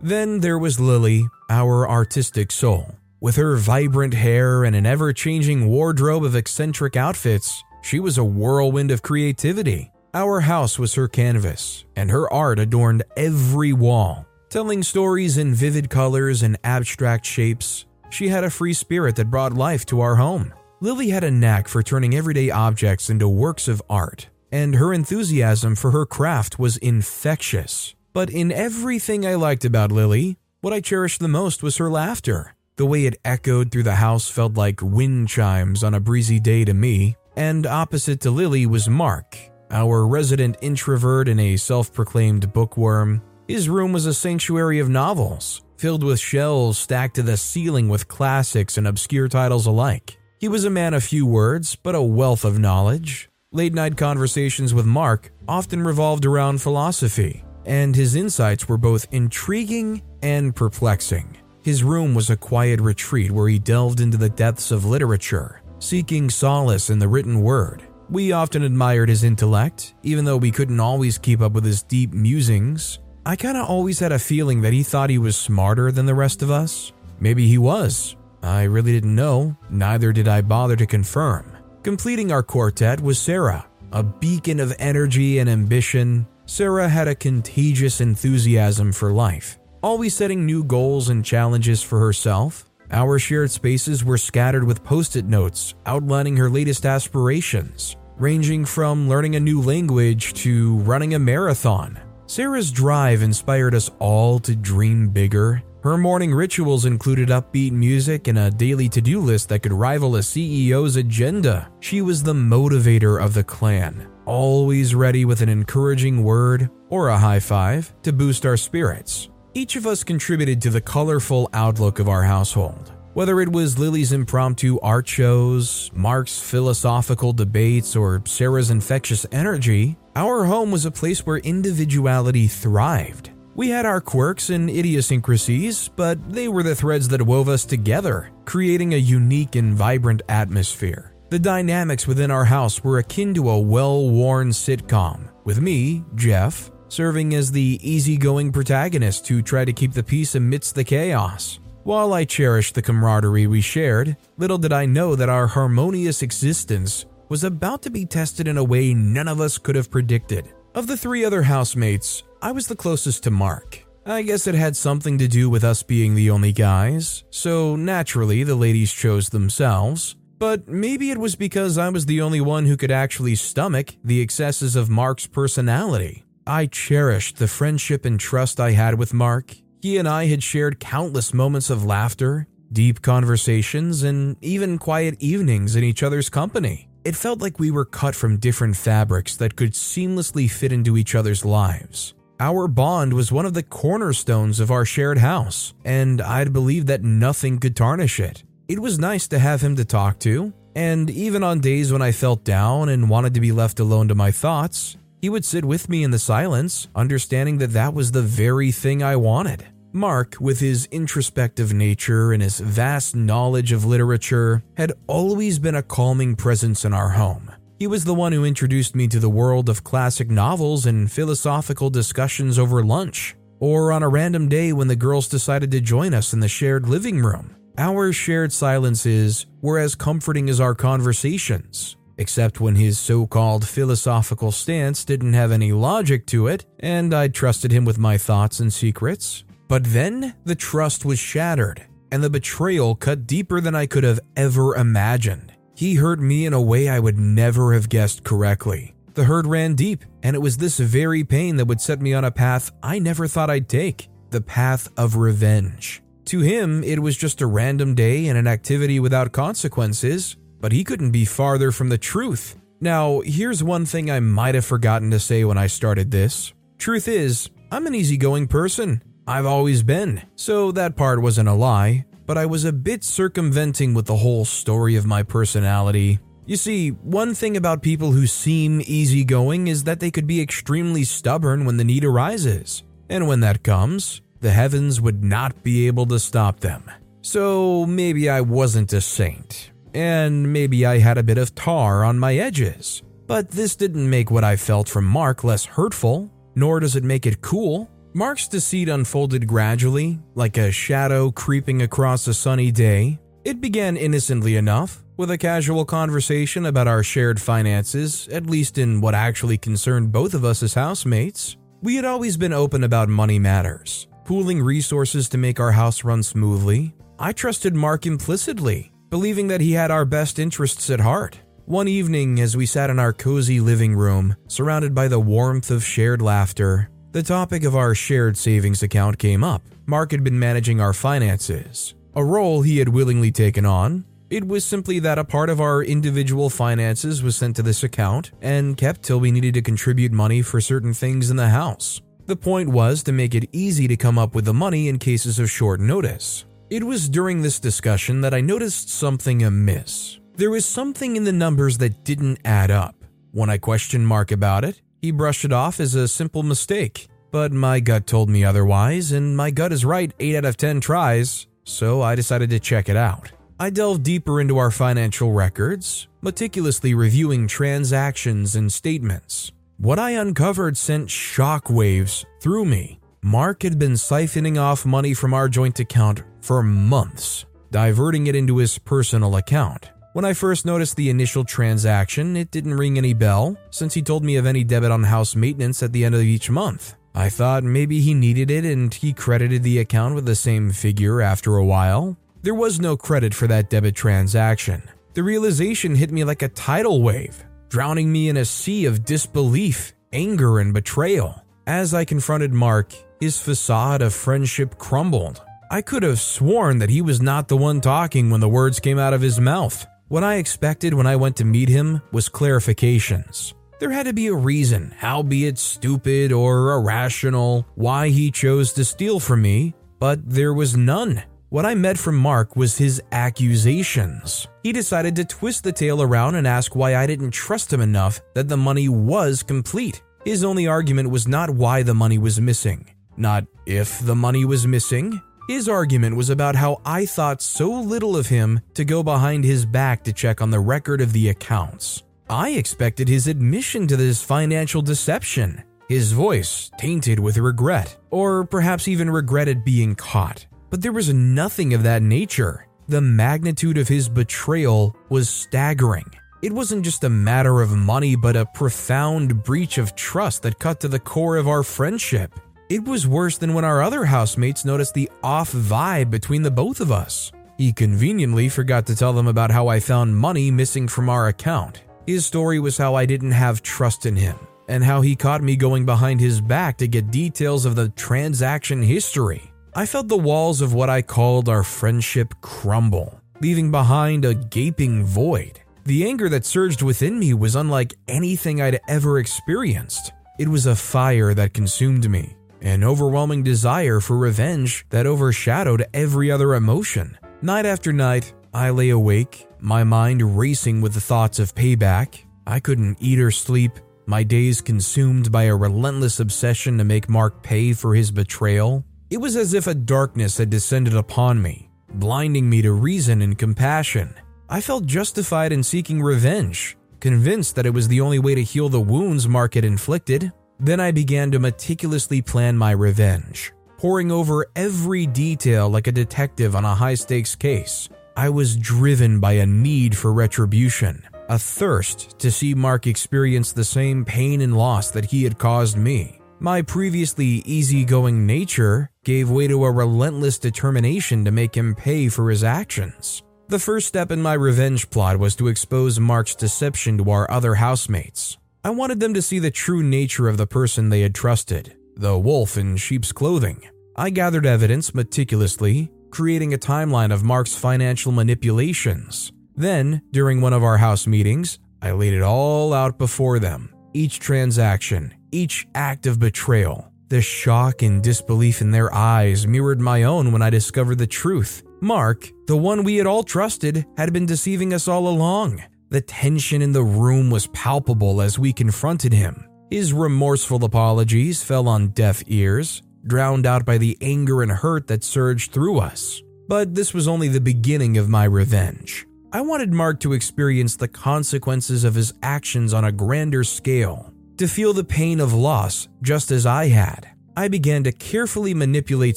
Then 0.00 0.40
there 0.40 0.58
was 0.58 0.78
Lily, 0.78 1.28
our 1.50 1.88
artistic 1.88 2.52
soul. 2.52 2.94
With 3.20 3.34
her 3.34 3.56
vibrant 3.56 4.14
hair 4.14 4.62
and 4.62 4.76
an 4.76 4.86
ever 4.86 5.12
changing 5.12 5.66
wardrobe 5.66 6.24
of 6.24 6.36
eccentric 6.36 6.96
outfits, 6.96 7.64
she 7.82 7.98
was 7.98 8.16
a 8.16 8.24
whirlwind 8.24 8.92
of 8.92 9.02
creativity. 9.02 9.90
Our 10.14 10.40
house 10.40 10.78
was 10.78 10.94
her 10.94 11.08
canvas, 11.08 11.84
and 11.96 12.10
her 12.10 12.32
art 12.32 12.60
adorned 12.60 13.02
every 13.16 13.72
wall. 13.72 14.24
Telling 14.50 14.82
stories 14.84 15.36
in 15.36 15.52
vivid 15.52 15.90
colors 15.90 16.42
and 16.42 16.56
abstract 16.62 17.26
shapes, 17.26 17.84
she 18.08 18.28
had 18.28 18.44
a 18.44 18.50
free 18.50 18.72
spirit 18.72 19.16
that 19.16 19.30
brought 19.30 19.52
life 19.52 19.84
to 19.86 20.00
our 20.00 20.14
home. 20.14 20.54
Lily 20.80 21.10
had 21.10 21.24
a 21.24 21.30
knack 21.30 21.66
for 21.66 21.82
turning 21.82 22.14
everyday 22.14 22.50
objects 22.50 23.10
into 23.10 23.28
works 23.28 23.66
of 23.66 23.82
art, 23.90 24.28
and 24.52 24.76
her 24.76 24.94
enthusiasm 24.94 25.74
for 25.74 25.90
her 25.90 26.06
craft 26.06 26.58
was 26.58 26.76
infectious. 26.76 27.94
But 28.18 28.30
in 28.30 28.50
everything 28.50 29.24
I 29.24 29.36
liked 29.36 29.64
about 29.64 29.92
Lily, 29.92 30.38
what 30.60 30.72
I 30.72 30.80
cherished 30.80 31.20
the 31.20 31.28
most 31.28 31.62
was 31.62 31.76
her 31.76 31.88
laughter. 31.88 32.56
The 32.74 32.84
way 32.84 33.06
it 33.06 33.20
echoed 33.24 33.70
through 33.70 33.84
the 33.84 33.94
house 33.94 34.28
felt 34.28 34.54
like 34.54 34.82
wind 34.82 35.28
chimes 35.28 35.84
on 35.84 35.94
a 35.94 36.00
breezy 36.00 36.40
day 36.40 36.64
to 36.64 36.74
me, 36.74 37.14
and 37.36 37.64
opposite 37.64 38.20
to 38.22 38.32
Lily 38.32 38.66
was 38.66 38.88
Mark, 38.88 39.38
our 39.70 40.04
resident 40.04 40.56
introvert 40.60 41.28
and 41.28 41.38
a 41.38 41.56
self 41.56 41.92
proclaimed 41.92 42.52
bookworm. 42.52 43.22
His 43.46 43.68
room 43.68 43.92
was 43.92 44.06
a 44.06 44.12
sanctuary 44.12 44.80
of 44.80 44.88
novels, 44.88 45.62
filled 45.76 46.02
with 46.02 46.18
shelves 46.18 46.76
stacked 46.76 47.14
to 47.14 47.22
the 47.22 47.36
ceiling 47.36 47.88
with 47.88 48.08
classics 48.08 48.76
and 48.78 48.88
obscure 48.88 49.28
titles 49.28 49.66
alike. 49.66 50.18
He 50.40 50.48
was 50.48 50.64
a 50.64 50.70
man 50.70 50.92
of 50.92 51.04
few 51.04 51.24
words, 51.24 51.76
but 51.76 51.94
a 51.94 52.02
wealth 52.02 52.44
of 52.44 52.58
knowledge. 52.58 53.28
Late 53.52 53.74
night 53.74 53.96
conversations 53.96 54.74
with 54.74 54.86
Mark 54.86 55.30
often 55.46 55.84
revolved 55.84 56.26
around 56.26 56.60
philosophy, 56.60 57.44
and 57.68 57.94
his 57.94 58.16
insights 58.16 58.68
were 58.68 58.78
both 58.78 59.06
intriguing 59.12 60.02
and 60.22 60.56
perplexing. 60.56 61.36
His 61.62 61.84
room 61.84 62.14
was 62.14 62.30
a 62.30 62.36
quiet 62.36 62.80
retreat 62.80 63.30
where 63.30 63.48
he 63.48 63.58
delved 63.58 64.00
into 64.00 64.16
the 64.16 64.30
depths 64.30 64.70
of 64.70 64.86
literature, 64.86 65.60
seeking 65.78 66.30
solace 66.30 66.88
in 66.88 66.98
the 66.98 67.08
written 67.08 67.42
word. 67.42 67.82
We 68.08 68.32
often 68.32 68.62
admired 68.62 69.10
his 69.10 69.22
intellect, 69.22 69.94
even 70.02 70.24
though 70.24 70.38
we 70.38 70.50
couldn't 70.50 70.80
always 70.80 71.18
keep 71.18 71.42
up 71.42 71.52
with 71.52 71.64
his 71.64 71.82
deep 71.82 72.14
musings. 72.14 73.00
I 73.26 73.36
kinda 73.36 73.62
always 73.62 73.98
had 73.98 74.12
a 74.12 74.18
feeling 74.18 74.62
that 74.62 74.72
he 74.72 74.82
thought 74.82 75.10
he 75.10 75.18
was 75.18 75.36
smarter 75.36 75.92
than 75.92 76.06
the 76.06 76.14
rest 76.14 76.42
of 76.42 76.50
us. 76.50 76.92
Maybe 77.20 77.46
he 77.46 77.58
was. 77.58 78.16
I 78.42 78.62
really 78.62 78.92
didn't 78.92 79.14
know, 79.14 79.56
neither 79.68 80.10
did 80.12 80.26
I 80.26 80.40
bother 80.40 80.76
to 80.76 80.86
confirm. 80.86 81.52
Completing 81.82 82.32
our 82.32 82.42
quartet 82.42 83.02
was 83.02 83.18
Sarah, 83.18 83.66
a 83.92 84.02
beacon 84.02 84.58
of 84.58 84.74
energy 84.78 85.38
and 85.38 85.50
ambition. 85.50 86.26
Sarah 86.48 86.88
had 86.88 87.08
a 87.08 87.14
contagious 87.14 88.00
enthusiasm 88.00 88.90
for 88.90 89.12
life, 89.12 89.58
always 89.82 90.14
setting 90.14 90.46
new 90.46 90.64
goals 90.64 91.10
and 91.10 91.22
challenges 91.22 91.82
for 91.82 92.00
herself. 92.00 92.64
Our 92.90 93.18
shared 93.18 93.50
spaces 93.50 94.02
were 94.02 94.16
scattered 94.16 94.64
with 94.64 94.82
post 94.82 95.14
it 95.16 95.26
notes 95.26 95.74
outlining 95.84 96.38
her 96.38 96.48
latest 96.48 96.86
aspirations, 96.86 97.96
ranging 98.16 98.64
from 98.64 99.10
learning 99.10 99.36
a 99.36 99.40
new 99.40 99.60
language 99.60 100.32
to 100.44 100.78
running 100.78 101.12
a 101.12 101.18
marathon. 101.18 102.00
Sarah's 102.24 102.72
drive 102.72 103.20
inspired 103.20 103.74
us 103.74 103.90
all 103.98 104.38
to 104.38 104.56
dream 104.56 105.10
bigger. 105.10 105.62
Her 105.82 105.98
morning 105.98 106.32
rituals 106.32 106.86
included 106.86 107.28
upbeat 107.28 107.72
music 107.72 108.26
and 108.26 108.38
a 108.38 108.50
daily 108.50 108.88
to 108.88 109.02
do 109.02 109.20
list 109.20 109.50
that 109.50 109.60
could 109.60 109.72
rival 109.72 110.16
a 110.16 110.20
CEO's 110.20 110.96
agenda. 110.96 111.70
She 111.80 112.00
was 112.00 112.22
the 112.22 112.32
motivator 112.32 113.22
of 113.22 113.34
the 113.34 113.44
clan, 113.44 114.08
always 114.28 114.94
ready 114.94 115.24
with 115.24 115.40
an 115.40 115.48
encouraging 115.48 116.22
word 116.22 116.70
or 116.90 117.08
a 117.08 117.18
high 117.18 117.40
five 117.40 117.92
to 118.02 118.12
boost 118.12 118.44
our 118.44 118.56
spirits. 118.56 119.30
Each 119.54 119.74
of 119.74 119.86
us 119.86 120.04
contributed 120.04 120.60
to 120.62 120.70
the 120.70 120.80
colorful 120.80 121.48
outlook 121.54 121.98
of 121.98 122.08
our 122.08 122.22
household. 122.22 122.92
Whether 123.14 123.40
it 123.40 123.50
was 123.50 123.78
Lily's 123.78 124.12
impromptu 124.12 124.78
art 124.80 125.08
shows, 125.08 125.90
Mark's 125.94 126.38
philosophical 126.38 127.32
debates, 127.32 127.96
or 127.96 128.22
Sarah's 128.26 128.70
infectious 128.70 129.26
energy, 129.32 129.96
our 130.14 130.44
home 130.44 130.70
was 130.70 130.84
a 130.84 130.90
place 130.90 131.26
where 131.26 131.38
individuality 131.38 132.46
thrived. 132.46 133.30
We 133.56 133.70
had 133.70 133.86
our 133.86 134.00
quirks 134.00 134.50
and 134.50 134.70
idiosyncrasies, 134.70 135.88
but 135.88 136.32
they 136.32 136.46
were 136.46 136.62
the 136.62 136.76
threads 136.76 137.08
that 137.08 137.22
wove 137.22 137.48
us 137.48 137.64
together, 137.64 138.30
creating 138.44 138.94
a 138.94 138.98
unique 138.98 139.56
and 139.56 139.74
vibrant 139.74 140.22
atmosphere. 140.28 141.12
The 141.30 141.38
dynamics 141.38 142.06
within 142.06 142.30
our 142.30 142.46
house 142.46 142.82
were 142.82 142.98
akin 142.98 143.34
to 143.34 143.50
a 143.50 143.60
well 143.60 144.08
worn 144.08 144.48
sitcom, 144.48 145.28
with 145.44 145.60
me, 145.60 146.02
Jeff, 146.14 146.70
serving 146.88 147.34
as 147.34 147.52
the 147.52 147.78
easygoing 147.82 148.50
protagonist 148.50 149.28
who 149.28 149.42
tried 149.42 149.66
to 149.66 149.74
keep 149.74 149.92
the 149.92 150.02
peace 150.02 150.36
amidst 150.36 150.74
the 150.74 150.84
chaos. 150.84 151.58
While 151.82 152.14
I 152.14 152.24
cherished 152.24 152.74
the 152.74 152.82
camaraderie 152.82 153.46
we 153.46 153.60
shared, 153.60 154.16
little 154.38 154.56
did 154.56 154.72
I 154.72 154.86
know 154.86 155.14
that 155.16 155.28
our 155.28 155.46
harmonious 155.46 156.22
existence 156.22 157.04
was 157.28 157.44
about 157.44 157.82
to 157.82 157.90
be 157.90 158.06
tested 158.06 158.48
in 158.48 158.56
a 158.56 158.64
way 158.64 158.94
none 158.94 159.28
of 159.28 159.38
us 159.38 159.58
could 159.58 159.76
have 159.76 159.90
predicted. 159.90 160.50
Of 160.74 160.86
the 160.86 160.96
three 160.96 161.26
other 161.26 161.42
housemates, 161.42 162.22
I 162.40 162.52
was 162.52 162.68
the 162.68 162.76
closest 162.76 163.24
to 163.24 163.30
Mark. 163.30 163.84
I 164.06 164.22
guess 164.22 164.46
it 164.46 164.54
had 164.54 164.76
something 164.76 165.18
to 165.18 165.28
do 165.28 165.50
with 165.50 165.62
us 165.62 165.82
being 165.82 166.14
the 166.14 166.30
only 166.30 166.52
guys, 166.52 167.24
so 167.28 167.76
naturally 167.76 168.44
the 168.44 168.54
ladies 168.54 168.92
chose 168.92 169.28
themselves. 169.28 170.16
But 170.38 170.68
maybe 170.68 171.10
it 171.10 171.18
was 171.18 171.34
because 171.34 171.78
I 171.78 171.88
was 171.88 172.06
the 172.06 172.20
only 172.20 172.40
one 172.40 172.66
who 172.66 172.76
could 172.76 172.92
actually 172.92 173.34
stomach 173.34 173.96
the 174.04 174.20
excesses 174.20 174.76
of 174.76 174.88
Mark's 174.88 175.26
personality. 175.26 176.24
I 176.46 176.66
cherished 176.66 177.36
the 177.36 177.48
friendship 177.48 178.04
and 178.04 178.18
trust 178.18 178.60
I 178.60 178.70
had 178.70 178.98
with 178.98 179.12
Mark. 179.12 179.54
He 179.82 179.98
and 179.98 180.08
I 180.08 180.26
had 180.26 180.42
shared 180.42 180.80
countless 180.80 181.34
moments 181.34 181.70
of 181.70 181.84
laughter, 181.84 182.46
deep 182.72 183.02
conversations, 183.02 184.02
and 184.02 184.36
even 184.40 184.78
quiet 184.78 185.16
evenings 185.18 185.76
in 185.76 185.84
each 185.84 186.02
other's 186.02 186.30
company. 186.30 186.88
It 187.04 187.16
felt 187.16 187.40
like 187.40 187.58
we 187.58 187.70
were 187.70 187.84
cut 187.84 188.14
from 188.14 188.38
different 188.38 188.76
fabrics 188.76 189.36
that 189.36 189.56
could 189.56 189.72
seamlessly 189.72 190.50
fit 190.50 190.72
into 190.72 190.96
each 190.96 191.14
other's 191.14 191.44
lives. 191.44 192.14
Our 192.40 192.68
bond 192.68 193.14
was 193.14 193.32
one 193.32 193.46
of 193.46 193.54
the 193.54 193.62
cornerstones 193.62 194.60
of 194.60 194.70
our 194.70 194.84
shared 194.84 195.18
house, 195.18 195.74
and 195.84 196.20
I'd 196.20 196.52
believe 196.52 196.86
that 196.86 197.02
nothing 197.02 197.58
could 197.58 197.74
tarnish 197.74 198.20
it. 198.20 198.44
It 198.68 198.80
was 198.80 198.98
nice 198.98 199.26
to 199.28 199.38
have 199.38 199.62
him 199.62 199.76
to 199.76 199.84
talk 199.86 200.18
to, 200.18 200.52
and 200.76 201.08
even 201.08 201.42
on 201.42 201.60
days 201.60 201.90
when 201.90 202.02
I 202.02 202.12
felt 202.12 202.44
down 202.44 202.90
and 202.90 203.08
wanted 203.08 203.32
to 203.32 203.40
be 203.40 203.50
left 203.50 203.80
alone 203.80 204.08
to 204.08 204.14
my 204.14 204.30
thoughts, 204.30 204.98
he 205.22 205.30
would 205.30 205.46
sit 205.46 205.64
with 205.64 205.88
me 205.88 206.04
in 206.04 206.10
the 206.10 206.18
silence, 206.18 206.86
understanding 206.94 207.56
that 207.58 207.72
that 207.72 207.94
was 207.94 208.12
the 208.12 208.20
very 208.20 208.70
thing 208.70 209.02
I 209.02 209.16
wanted. 209.16 209.66
Mark, 209.94 210.36
with 210.38 210.60
his 210.60 210.84
introspective 210.90 211.72
nature 211.72 212.32
and 212.32 212.42
his 212.42 212.60
vast 212.60 213.16
knowledge 213.16 213.72
of 213.72 213.86
literature, 213.86 214.62
had 214.76 214.92
always 215.06 215.58
been 215.58 215.76
a 215.76 215.82
calming 215.82 216.36
presence 216.36 216.84
in 216.84 216.92
our 216.92 217.08
home. 217.08 217.50
He 217.78 217.86
was 217.86 218.04
the 218.04 218.12
one 218.12 218.32
who 218.32 218.44
introduced 218.44 218.94
me 218.94 219.08
to 219.08 219.18
the 219.18 219.30
world 219.30 219.70
of 219.70 219.82
classic 219.82 220.28
novels 220.28 220.84
and 220.84 221.10
philosophical 221.10 221.88
discussions 221.88 222.58
over 222.58 222.84
lunch, 222.84 223.34
or 223.60 223.92
on 223.92 224.02
a 224.02 224.10
random 224.10 224.46
day 224.46 224.74
when 224.74 224.88
the 224.88 224.94
girls 224.94 225.26
decided 225.26 225.70
to 225.70 225.80
join 225.80 226.12
us 226.12 226.34
in 226.34 226.40
the 226.40 226.48
shared 226.48 226.86
living 226.86 227.20
room. 227.20 227.54
Our 227.78 228.12
shared 228.12 228.52
silences 228.52 229.46
were 229.62 229.78
as 229.78 229.94
comforting 229.94 230.50
as 230.50 230.60
our 230.60 230.74
conversations, 230.74 231.96
except 232.16 232.60
when 232.60 232.74
his 232.74 232.98
so 232.98 233.24
called 233.24 233.68
philosophical 233.68 234.50
stance 234.50 235.04
didn't 235.04 235.34
have 235.34 235.52
any 235.52 235.70
logic 235.70 236.26
to 236.26 236.48
it, 236.48 236.66
and 236.80 237.14
I 237.14 237.28
trusted 237.28 237.70
him 237.70 237.84
with 237.84 237.96
my 237.96 238.18
thoughts 238.18 238.58
and 238.58 238.72
secrets. 238.72 239.44
But 239.68 239.84
then 239.84 240.34
the 240.44 240.56
trust 240.56 241.04
was 241.04 241.20
shattered, 241.20 241.86
and 242.10 242.20
the 242.20 242.28
betrayal 242.28 242.96
cut 242.96 243.28
deeper 243.28 243.60
than 243.60 243.76
I 243.76 243.86
could 243.86 244.02
have 244.02 244.18
ever 244.34 244.74
imagined. 244.74 245.52
He 245.76 245.94
hurt 245.94 246.18
me 246.18 246.46
in 246.46 246.54
a 246.54 246.60
way 246.60 246.88
I 246.88 246.98
would 246.98 247.16
never 247.16 247.74
have 247.74 247.88
guessed 247.88 248.24
correctly. 248.24 248.96
The 249.14 249.22
hurt 249.22 249.46
ran 249.46 249.76
deep, 249.76 250.04
and 250.24 250.34
it 250.34 250.40
was 250.40 250.56
this 250.56 250.78
very 250.80 251.22
pain 251.22 251.54
that 251.54 251.66
would 251.66 251.80
set 251.80 252.00
me 252.00 252.12
on 252.12 252.24
a 252.24 252.32
path 252.32 252.72
I 252.82 252.98
never 252.98 253.28
thought 253.28 253.50
I'd 253.50 253.68
take 253.68 254.08
the 254.30 254.40
path 254.40 254.88
of 254.96 255.14
revenge. 255.14 256.02
To 256.28 256.40
him, 256.40 256.84
it 256.84 256.98
was 256.98 257.16
just 257.16 257.40
a 257.40 257.46
random 257.46 257.94
day 257.94 258.26
and 258.26 258.36
an 258.36 258.46
activity 258.46 259.00
without 259.00 259.32
consequences, 259.32 260.36
but 260.60 260.72
he 260.72 260.84
couldn't 260.84 261.10
be 261.10 261.24
farther 261.24 261.72
from 261.72 261.88
the 261.88 261.96
truth. 261.96 262.58
Now, 262.82 263.20
here's 263.20 263.64
one 263.64 263.86
thing 263.86 264.10
I 264.10 264.20
might 264.20 264.54
have 264.54 264.66
forgotten 264.66 265.10
to 265.12 265.20
say 265.20 265.44
when 265.44 265.56
I 265.56 265.68
started 265.68 266.10
this. 266.10 266.52
Truth 266.76 267.08
is, 267.08 267.48
I'm 267.72 267.86
an 267.86 267.94
easygoing 267.94 268.46
person. 268.46 269.02
I've 269.26 269.46
always 269.46 269.82
been, 269.82 270.20
so 270.36 270.70
that 270.72 270.96
part 270.96 271.22
wasn't 271.22 271.48
a 271.48 271.54
lie, 271.54 272.04
but 272.26 272.36
I 272.36 272.44
was 272.44 272.66
a 272.66 272.74
bit 272.74 273.04
circumventing 273.04 273.94
with 273.94 274.04
the 274.04 274.16
whole 274.16 274.44
story 274.44 274.96
of 274.96 275.06
my 275.06 275.22
personality. 275.22 276.18
You 276.44 276.56
see, 276.56 276.90
one 276.90 277.34
thing 277.34 277.56
about 277.56 277.80
people 277.80 278.12
who 278.12 278.26
seem 278.26 278.82
easygoing 278.84 279.68
is 279.68 279.84
that 279.84 279.98
they 279.98 280.10
could 280.10 280.26
be 280.26 280.42
extremely 280.42 281.04
stubborn 281.04 281.64
when 281.64 281.78
the 281.78 281.84
need 281.84 282.04
arises. 282.04 282.82
And 283.08 283.26
when 283.26 283.40
that 283.40 283.62
comes, 283.62 284.20
the 284.40 284.50
heavens 284.50 285.00
would 285.00 285.24
not 285.24 285.62
be 285.62 285.86
able 285.86 286.06
to 286.06 286.18
stop 286.18 286.60
them. 286.60 286.90
So 287.20 287.84
maybe 287.86 288.30
I 288.30 288.40
wasn't 288.40 288.92
a 288.92 289.00
saint, 289.00 289.72
and 289.94 290.52
maybe 290.52 290.86
I 290.86 290.98
had 290.98 291.18
a 291.18 291.22
bit 291.22 291.38
of 291.38 291.54
tar 291.54 292.04
on 292.04 292.18
my 292.18 292.36
edges. 292.36 293.02
But 293.26 293.50
this 293.50 293.76
didn't 293.76 294.08
make 294.08 294.30
what 294.30 294.44
I 294.44 294.56
felt 294.56 294.88
from 294.88 295.04
Mark 295.04 295.44
less 295.44 295.64
hurtful, 295.64 296.30
nor 296.54 296.80
does 296.80 296.96
it 296.96 297.04
make 297.04 297.26
it 297.26 297.42
cool. 297.42 297.90
Mark's 298.14 298.48
deceit 298.48 298.88
unfolded 298.88 299.46
gradually, 299.46 300.18
like 300.34 300.56
a 300.56 300.72
shadow 300.72 301.30
creeping 301.30 301.82
across 301.82 302.26
a 302.26 302.34
sunny 302.34 302.70
day. 302.70 303.18
It 303.44 303.60
began 303.60 303.96
innocently 303.96 304.56
enough, 304.56 305.04
with 305.16 305.30
a 305.30 305.38
casual 305.38 305.84
conversation 305.84 306.66
about 306.66 306.88
our 306.88 307.02
shared 307.02 307.40
finances, 307.40 308.28
at 308.32 308.46
least 308.46 308.78
in 308.78 309.00
what 309.00 309.14
actually 309.14 309.58
concerned 309.58 310.10
both 310.10 310.32
of 310.32 310.44
us 310.44 310.62
as 310.62 310.74
housemates. 310.74 311.56
We 311.82 311.96
had 311.96 312.04
always 312.04 312.36
been 312.36 312.52
open 312.52 312.82
about 312.82 313.08
money 313.08 313.38
matters, 313.38 314.07
pooling 314.28 314.62
resources 314.62 315.26
to 315.26 315.38
make 315.38 315.58
our 315.58 315.72
house 315.72 316.04
run 316.04 316.22
smoothly. 316.22 316.94
I 317.18 317.32
trusted 317.32 317.74
Mark 317.74 318.04
implicitly, 318.04 318.92
believing 319.08 319.48
that 319.48 319.62
he 319.62 319.72
had 319.72 319.90
our 319.90 320.04
best 320.04 320.38
interests 320.38 320.90
at 320.90 321.00
heart. 321.00 321.40
One 321.64 321.88
evening, 321.88 322.38
as 322.38 322.54
we 322.54 322.66
sat 322.66 322.90
in 322.90 322.98
our 322.98 323.14
cozy 323.14 323.58
living 323.58 323.94
room, 323.94 324.36
surrounded 324.46 324.94
by 324.94 325.08
the 325.08 325.18
warmth 325.18 325.70
of 325.70 325.82
shared 325.82 326.20
laughter, 326.20 326.90
the 327.12 327.22
topic 327.22 327.64
of 327.64 327.74
our 327.74 327.94
shared 327.94 328.36
savings 328.36 328.82
account 328.82 329.18
came 329.18 329.42
up. 329.42 329.62
Mark 329.86 330.10
had 330.10 330.22
been 330.22 330.38
managing 330.38 330.78
our 330.78 330.92
finances, 330.92 331.94
a 332.14 332.22
role 332.22 332.60
he 332.60 332.76
had 332.76 332.90
willingly 332.90 333.32
taken 333.32 333.64
on. 333.64 334.04
It 334.28 334.46
was 334.46 334.62
simply 334.62 334.98
that 334.98 335.18
a 335.18 335.24
part 335.24 335.48
of 335.48 335.58
our 335.58 335.82
individual 335.82 336.50
finances 336.50 337.22
was 337.22 337.34
sent 337.34 337.56
to 337.56 337.62
this 337.62 337.82
account 337.82 338.32
and 338.42 338.76
kept 338.76 339.02
till 339.02 339.20
we 339.20 339.30
needed 339.30 339.54
to 339.54 339.62
contribute 339.62 340.12
money 340.12 340.42
for 340.42 340.60
certain 340.60 340.92
things 340.92 341.30
in 341.30 341.38
the 341.38 341.48
house. 341.48 342.02
The 342.28 342.36
point 342.36 342.68
was 342.68 343.02
to 343.04 343.12
make 343.12 343.34
it 343.34 343.48
easy 343.52 343.88
to 343.88 343.96
come 343.96 344.18
up 344.18 344.34
with 344.34 344.44
the 344.44 344.52
money 344.52 344.88
in 344.88 344.98
cases 344.98 345.38
of 345.38 345.50
short 345.50 345.80
notice. 345.80 346.44
It 346.68 346.84
was 346.84 347.08
during 347.08 347.40
this 347.40 347.58
discussion 347.58 348.20
that 348.20 348.34
I 348.34 348.42
noticed 348.42 348.90
something 348.90 349.44
amiss. 349.44 350.18
There 350.36 350.50
was 350.50 350.66
something 350.66 351.16
in 351.16 351.24
the 351.24 351.32
numbers 351.32 351.78
that 351.78 352.04
didn't 352.04 352.40
add 352.44 352.70
up. 352.70 352.96
When 353.32 353.48
I 353.48 353.56
questioned 353.56 354.06
Mark 354.06 354.30
about 354.30 354.62
it, 354.62 354.82
he 355.00 355.10
brushed 355.10 355.46
it 355.46 355.54
off 355.54 355.80
as 355.80 355.94
a 355.94 356.06
simple 356.06 356.42
mistake. 356.42 357.08
But 357.30 357.50
my 357.50 357.80
gut 357.80 358.06
told 358.06 358.28
me 358.28 358.44
otherwise, 358.44 359.10
and 359.12 359.34
my 359.34 359.50
gut 359.50 359.72
is 359.72 359.86
right 359.86 360.12
8 360.20 360.36
out 360.36 360.44
of 360.44 360.58
10 360.58 360.82
tries, 360.82 361.46
so 361.64 362.02
I 362.02 362.14
decided 362.14 362.50
to 362.50 362.60
check 362.60 362.90
it 362.90 362.96
out. 362.96 363.32
I 363.58 363.70
delved 363.70 364.02
deeper 364.02 364.38
into 364.38 364.58
our 364.58 364.70
financial 364.70 365.32
records, 365.32 366.08
meticulously 366.20 366.92
reviewing 366.92 367.48
transactions 367.48 368.54
and 368.54 368.70
statements. 368.70 369.50
What 369.80 370.00
I 370.00 370.10
uncovered 370.10 370.76
sent 370.76 371.08
shockwaves 371.08 372.24
through 372.40 372.64
me. 372.64 372.98
Mark 373.22 373.62
had 373.62 373.78
been 373.78 373.92
siphoning 373.92 374.60
off 374.60 374.84
money 374.84 375.14
from 375.14 375.32
our 375.32 375.48
joint 375.48 375.78
account 375.78 376.24
for 376.40 376.64
months, 376.64 377.44
diverting 377.70 378.26
it 378.26 378.34
into 378.34 378.56
his 378.56 378.76
personal 378.76 379.36
account. 379.36 379.92
When 380.14 380.24
I 380.24 380.32
first 380.32 380.66
noticed 380.66 380.96
the 380.96 381.10
initial 381.10 381.44
transaction, 381.44 382.36
it 382.36 382.50
didn't 382.50 382.74
ring 382.74 382.98
any 382.98 383.12
bell, 383.12 383.56
since 383.70 383.94
he 383.94 384.02
told 384.02 384.24
me 384.24 384.34
of 384.34 384.46
any 384.46 384.64
debit 384.64 384.90
on 384.90 385.04
house 385.04 385.36
maintenance 385.36 385.80
at 385.80 385.92
the 385.92 386.04
end 386.04 386.16
of 386.16 386.22
each 386.22 386.50
month. 386.50 386.96
I 387.14 387.28
thought 387.28 387.62
maybe 387.62 388.00
he 388.00 388.14
needed 388.14 388.50
it 388.50 388.64
and 388.64 388.92
he 388.92 389.12
credited 389.12 389.62
the 389.62 389.78
account 389.78 390.16
with 390.16 390.26
the 390.26 390.34
same 390.34 390.72
figure 390.72 391.22
after 391.22 391.56
a 391.56 391.64
while. 391.64 392.16
There 392.42 392.52
was 392.52 392.80
no 392.80 392.96
credit 392.96 393.32
for 393.32 393.46
that 393.46 393.70
debit 393.70 393.94
transaction. 393.94 394.82
The 395.14 395.22
realization 395.22 395.94
hit 395.94 396.10
me 396.10 396.24
like 396.24 396.42
a 396.42 396.48
tidal 396.48 397.00
wave, 397.00 397.44
drowning 397.68 398.10
me 398.10 398.28
in 398.28 398.36
a 398.36 398.44
sea 398.44 398.86
of 398.86 399.04
disbelief, 399.04 399.92
anger, 400.12 400.58
and 400.58 400.72
betrayal. 400.72 401.42
As 401.66 401.94
I 401.94 402.04
confronted 402.04 402.52
Mark, 402.52 402.92
his 403.20 403.38
facade 403.38 404.02
of 404.02 404.14
friendship 404.14 404.78
crumbled. 404.78 405.42
I 405.70 405.82
could 405.82 406.02
have 406.02 406.20
sworn 406.20 406.78
that 406.78 406.88
he 406.88 407.02
was 407.02 407.20
not 407.20 407.48
the 407.48 407.56
one 407.56 407.80
talking 407.80 408.30
when 408.30 408.40
the 408.40 408.48
words 408.48 408.80
came 408.80 408.98
out 408.98 409.12
of 409.12 409.20
his 409.20 409.38
mouth. 409.38 409.86
What 410.08 410.24
I 410.24 410.36
expected 410.36 410.94
when 410.94 411.06
I 411.06 411.16
went 411.16 411.36
to 411.36 411.44
meet 411.44 411.68
him 411.68 412.00
was 412.10 412.30
clarifications. 412.30 413.52
There 413.78 413.90
had 413.90 414.06
to 414.06 414.14
be 414.14 414.28
a 414.28 414.34
reason, 414.34 414.94
howbeit 414.96 415.58
stupid 415.58 416.32
or 416.32 416.72
irrational, 416.72 417.66
why 417.74 418.08
he 418.08 418.30
chose 418.30 418.72
to 418.72 418.84
steal 418.84 419.20
from 419.20 419.42
me, 419.42 419.74
but 419.98 420.28
there 420.28 420.54
was 420.54 420.76
none. 420.76 421.22
What 421.50 421.64
I 421.64 421.74
met 421.74 421.96
from 421.96 422.18
Mark 422.18 422.56
was 422.56 422.76
his 422.76 423.00
accusations. 423.10 424.46
He 424.62 424.70
decided 424.70 425.16
to 425.16 425.24
twist 425.24 425.64
the 425.64 425.72
tale 425.72 426.02
around 426.02 426.34
and 426.34 426.46
ask 426.46 426.76
why 426.76 426.94
I 426.94 427.06
didn't 427.06 427.30
trust 427.30 427.72
him 427.72 427.80
enough 427.80 428.20
that 428.34 428.48
the 428.48 428.56
money 428.58 428.90
was 428.90 429.42
complete. 429.42 430.02
His 430.26 430.44
only 430.44 430.66
argument 430.66 431.08
was 431.08 431.26
not 431.26 431.48
why 431.48 431.82
the 431.82 431.94
money 431.94 432.18
was 432.18 432.38
missing, 432.38 432.90
not 433.16 433.46
if 433.64 433.98
the 434.00 434.14
money 434.14 434.44
was 434.44 434.66
missing. 434.66 435.22
His 435.48 435.70
argument 435.70 436.16
was 436.16 436.28
about 436.28 436.54
how 436.54 436.82
I 436.84 437.06
thought 437.06 437.40
so 437.40 437.70
little 437.70 438.14
of 438.14 438.26
him 438.26 438.60
to 438.74 438.84
go 438.84 439.02
behind 439.02 439.44
his 439.44 439.64
back 439.64 440.04
to 440.04 440.12
check 440.12 440.42
on 440.42 440.50
the 440.50 440.60
record 440.60 441.00
of 441.00 441.14
the 441.14 441.30
accounts. 441.30 442.02
I 442.28 442.50
expected 442.50 443.08
his 443.08 443.26
admission 443.26 443.86
to 443.86 443.96
this 443.96 444.22
financial 444.22 444.82
deception, 444.82 445.64
his 445.88 446.12
voice 446.12 446.70
tainted 446.76 447.18
with 447.18 447.38
regret, 447.38 447.96
or 448.10 448.44
perhaps 448.44 448.86
even 448.86 449.08
regretted 449.08 449.64
being 449.64 449.94
caught. 449.94 450.44
But 450.70 450.82
there 450.82 450.92
was 450.92 451.12
nothing 451.12 451.74
of 451.74 451.82
that 451.84 452.02
nature. 452.02 452.66
The 452.88 453.00
magnitude 453.00 453.78
of 453.78 453.88
his 453.88 454.08
betrayal 454.08 454.94
was 455.08 455.28
staggering. 455.28 456.06
It 456.40 456.52
wasn't 456.52 456.84
just 456.84 457.04
a 457.04 457.10
matter 457.10 457.60
of 457.60 457.72
money, 457.72 458.14
but 458.14 458.36
a 458.36 458.46
profound 458.46 459.42
breach 459.42 459.78
of 459.78 459.96
trust 459.96 460.42
that 460.42 460.58
cut 460.58 460.80
to 460.80 460.88
the 460.88 460.98
core 460.98 461.36
of 461.36 461.48
our 461.48 461.62
friendship. 461.62 462.32
It 462.68 462.84
was 462.84 463.08
worse 463.08 463.38
than 463.38 463.54
when 463.54 463.64
our 463.64 463.82
other 463.82 464.04
housemates 464.04 464.64
noticed 464.64 464.94
the 464.94 465.10
off 465.22 465.52
vibe 465.52 466.10
between 466.10 466.42
the 466.42 466.50
both 466.50 466.80
of 466.80 466.92
us. 466.92 467.32
He 467.56 467.72
conveniently 467.72 468.48
forgot 468.48 468.86
to 468.86 468.94
tell 468.94 469.12
them 469.12 469.26
about 469.26 469.50
how 469.50 469.68
I 469.68 469.80
found 469.80 470.16
money 470.16 470.50
missing 470.50 470.86
from 470.86 471.08
our 471.08 471.28
account. 471.28 471.82
His 472.06 472.24
story 472.24 472.60
was 472.60 472.78
how 472.78 472.94
I 472.94 473.04
didn't 473.04 473.32
have 473.32 473.62
trust 473.62 474.06
in 474.06 474.14
him, 474.14 474.38
and 474.68 474.84
how 474.84 475.00
he 475.00 475.16
caught 475.16 475.42
me 475.42 475.56
going 475.56 475.86
behind 475.86 476.20
his 476.20 476.40
back 476.40 476.76
to 476.78 476.86
get 476.86 477.10
details 477.10 477.64
of 477.64 477.74
the 477.74 477.88
transaction 477.90 478.80
history. 478.80 479.47
I 479.74 479.86
felt 479.86 480.08
the 480.08 480.16
walls 480.16 480.60
of 480.60 480.72
what 480.72 480.90
I 480.90 481.02
called 481.02 481.48
our 481.48 481.62
friendship 481.62 482.34
crumble, 482.40 483.20
leaving 483.40 483.70
behind 483.70 484.24
a 484.24 484.34
gaping 484.34 485.04
void. 485.04 485.60
The 485.84 486.06
anger 486.06 486.28
that 486.30 486.46
surged 486.46 486.82
within 486.82 487.18
me 487.18 487.34
was 487.34 487.54
unlike 487.54 487.94
anything 488.08 488.60
I'd 488.60 488.80
ever 488.88 489.18
experienced. 489.18 490.12
It 490.38 490.48
was 490.48 490.66
a 490.66 490.76
fire 490.76 491.34
that 491.34 491.54
consumed 491.54 492.08
me, 492.10 492.36
an 492.60 492.82
overwhelming 492.82 493.42
desire 493.42 494.00
for 494.00 494.16
revenge 494.16 494.86
that 494.90 495.06
overshadowed 495.06 495.86
every 495.92 496.30
other 496.30 496.54
emotion. 496.54 497.18
Night 497.42 497.66
after 497.66 497.92
night, 497.92 498.32
I 498.54 498.70
lay 498.70 498.90
awake, 498.90 499.46
my 499.60 499.84
mind 499.84 500.38
racing 500.38 500.80
with 500.80 500.94
the 500.94 501.00
thoughts 501.00 501.38
of 501.38 501.54
payback. 501.54 502.24
I 502.46 502.60
couldn't 502.60 502.98
eat 503.00 503.18
or 503.18 503.30
sleep, 503.30 503.72
my 504.06 504.22
days 504.22 504.60
consumed 504.60 505.30
by 505.30 505.44
a 505.44 505.54
relentless 505.54 506.18
obsession 506.18 506.78
to 506.78 506.84
make 506.84 507.08
Mark 507.08 507.42
pay 507.42 507.74
for 507.74 507.94
his 507.94 508.10
betrayal. 508.10 508.84
It 509.10 509.22
was 509.22 509.36
as 509.36 509.54
if 509.54 509.66
a 509.66 509.74
darkness 509.74 510.36
had 510.36 510.50
descended 510.50 510.94
upon 510.94 511.40
me, 511.40 511.70
blinding 511.94 512.48
me 512.48 512.60
to 512.60 512.72
reason 512.72 513.22
and 513.22 513.38
compassion. 513.38 514.14
I 514.50 514.60
felt 514.60 514.84
justified 514.84 515.50
in 515.50 515.62
seeking 515.62 516.02
revenge, 516.02 516.76
convinced 517.00 517.54
that 517.56 517.64
it 517.64 517.72
was 517.72 517.88
the 517.88 518.02
only 518.02 518.18
way 518.18 518.34
to 518.34 518.42
heal 518.42 518.68
the 518.68 518.80
wounds 518.80 519.26
Mark 519.26 519.54
had 519.54 519.64
inflicted. 519.64 520.30
Then 520.60 520.78
I 520.78 520.90
began 520.90 521.30
to 521.30 521.38
meticulously 521.38 522.20
plan 522.20 522.58
my 522.58 522.72
revenge, 522.72 523.50
poring 523.78 524.12
over 524.12 524.46
every 524.54 525.06
detail 525.06 525.70
like 525.70 525.86
a 525.86 525.92
detective 525.92 526.54
on 526.54 526.66
a 526.66 526.74
high 526.74 526.94
stakes 526.94 527.34
case. 527.34 527.88
I 528.14 528.28
was 528.28 528.56
driven 528.56 529.20
by 529.20 529.32
a 529.32 529.46
need 529.46 529.96
for 529.96 530.12
retribution, 530.12 531.02
a 531.30 531.38
thirst 531.38 532.18
to 532.18 532.30
see 532.30 532.52
Mark 532.52 532.86
experience 532.86 533.52
the 533.52 533.64
same 533.64 534.04
pain 534.04 534.42
and 534.42 534.54
loss 534.54 534.90
that 534.90 535.06
he 535.06 535.24
had 535.24 535.38
caused 535.38 535.78
me. 535.78 536.20
My 536.40 536.62
previously 536.62 537.42
easygoing 537.46 538.24
nature 538.24 538.90
gave 539.08 539.30
way 539.30 539.48
to 539.48 539.64
a 539.64 539.72
relentless 539.72 540.38
determination 540.38 541.24
to 541.24 541.30
make 541.30 541.56
him 541.56 541.74
pay 541.74 542.10
for 542.10 542.28
his 542.28 542.44
actions. 542.44 543.22
The 543.48 543.58
first 543.58 543.88
step 543.88 544.10
in 544.10 544.20
my 544.20 544.34
revenge 544.34 544.90
plot 544.90 545.18
was 545.18 545.34
to 545.36 545.48
expose 545.48 545.98
Mark's 545.98 546.34
deception 546.34 546.98
to 546.98 547.10
our 547.10 547.30
other 547.30 547.54
housemates. 547.54 548.36
I 548.62 548.68
wanted 548.68 549.00
them 549.00 549.14
to 549.14 549.22
see 549.22 549.38
the 549.38 549.50
true 549.50 549.82
nature 549.82 550.28
of 550.28 550.36
the 550.36 550.46
person 550.46 550.90
they 550.90 551.00
had 551.00 551.14
trusted, 551.14 551.74
the 551.96 552.18
wolf 552.18 552.58
in 552.58 552.76
sheep's 552.76 553.10
clothing. 553.10 553.66
I 553.96 554.10
gathered 554.10 554.44
evidence 554.44 554.94
meticulously, 554.94 555.90
creating 556.10 556.52
a 556.52 556.58
timeline 556.58 557.10
of 557.10 557.24
Mark's 557.24 557.54
financial 557.54 558.12
manipulations. 558.12 559.32
Then, 559.56 560.02
during 560.10 560.42
one 560.42 560.52
of 560.52 560.62
our 560.62 560.76
house 560.76 561.06
meetings, 561.06 561.58
I 561.80 561.92
laid 561.92 562.12
it 562.12 562.22
all 562.22 562.74
out 562.74 562.98
before 562.98 563.38
them 563.38 563.72
each 563.94 564.20
transaction, 564.20 565.14
each 565.32 565.66
act 565.74 566.06
of 566.06 566.18
betrayal. 566.18 566.92
The 567.08 567.22
shock 567.22 567.80
and 567.80 568.02
disbelief 568.02 568.60
in 568.60 568.70
their 568.70 568.92
eyes 568.92 569.46
mirrored 569.46 569.80
my 569.80 570.02
own 570.02 570.30
when 570.30 570.42
I 570.42 570.50
discovered 570.50 570.98
the 570.98 571.06
truth. 571.06 571.62
Mark, 571.80 572.30
the 572.46 572.56
one 572.56 572.84
we 572.84 572.96
had 572.96 573.06
all 573.06 573.22
trusted, 573.22 573.86
had 573.96 574.12
been 574.12 574.26
deceiving 574.26 574.74
us 574.74 574.88
all 574.88 575.08
along. 575.08 575.62
The 575.88 576.02
tension 576.02 576.60
in 576.60 576.72
the 576.72 576.82
room 576.82 577.30
was 577.30 577.46
palpable 577.46 578.20
as 578.20 578.38
we 578.38 578.52
confronted 578.52 579.14
him. 579.14 579.48
His 579.70 579.94
remorseful 579.94 580.62
apologies 580.62 581.42
fell 581.42 581.66
on 581.66 581.88
deaf 581.88 582.22
ears, 582.26 582.82
drowned 583.06 583.46
out 583.46 583.64
by 583.64 583.78
the 583.78 583.96
anger 584.02 584.42
and 584.42 584.52
hurt 584.52 584.86
that 584.88 585.02
surged 585.02 585.50
through 585.50 585.78
us. 585.78 586.20
But 586.46 586.74
this 586.74 586.92
was 586.92 587.08
only 587.08 587.28
the 587.28 587.40
beginning 587.40 587.96
of 587.96 588.10
my 588.10 588.24
revenge. 588.24 589.06
I 589.32 589.40
wanted 589.40 589.72
Mark 589.72 590.00
to 590.00 590.12
experience 590.12 590.76
the 590.76 590.88
consequences 590.88 591.84
of 591.84 591.94
his 591.94 592.12
actions 592.22 592.74
on 592.74 592.84
a 592.84 592.92
grander 592.92 593.44
scale 593.44 594.12
to 594.38 594.48
feel 594.48 594.72
the 594.72 594.84
pain 594.84 595.20
of 595.20 595.34
loss 595.34 595.88
just 596.02 596.30
as 596.30 596.46
I 596.46 596.68
had. 596.68 597.08
I 597.36 597.46
began 597.46 597.84
to 597.84 597.92
carefully 597.92 598.52
manipulate 598.52 599.16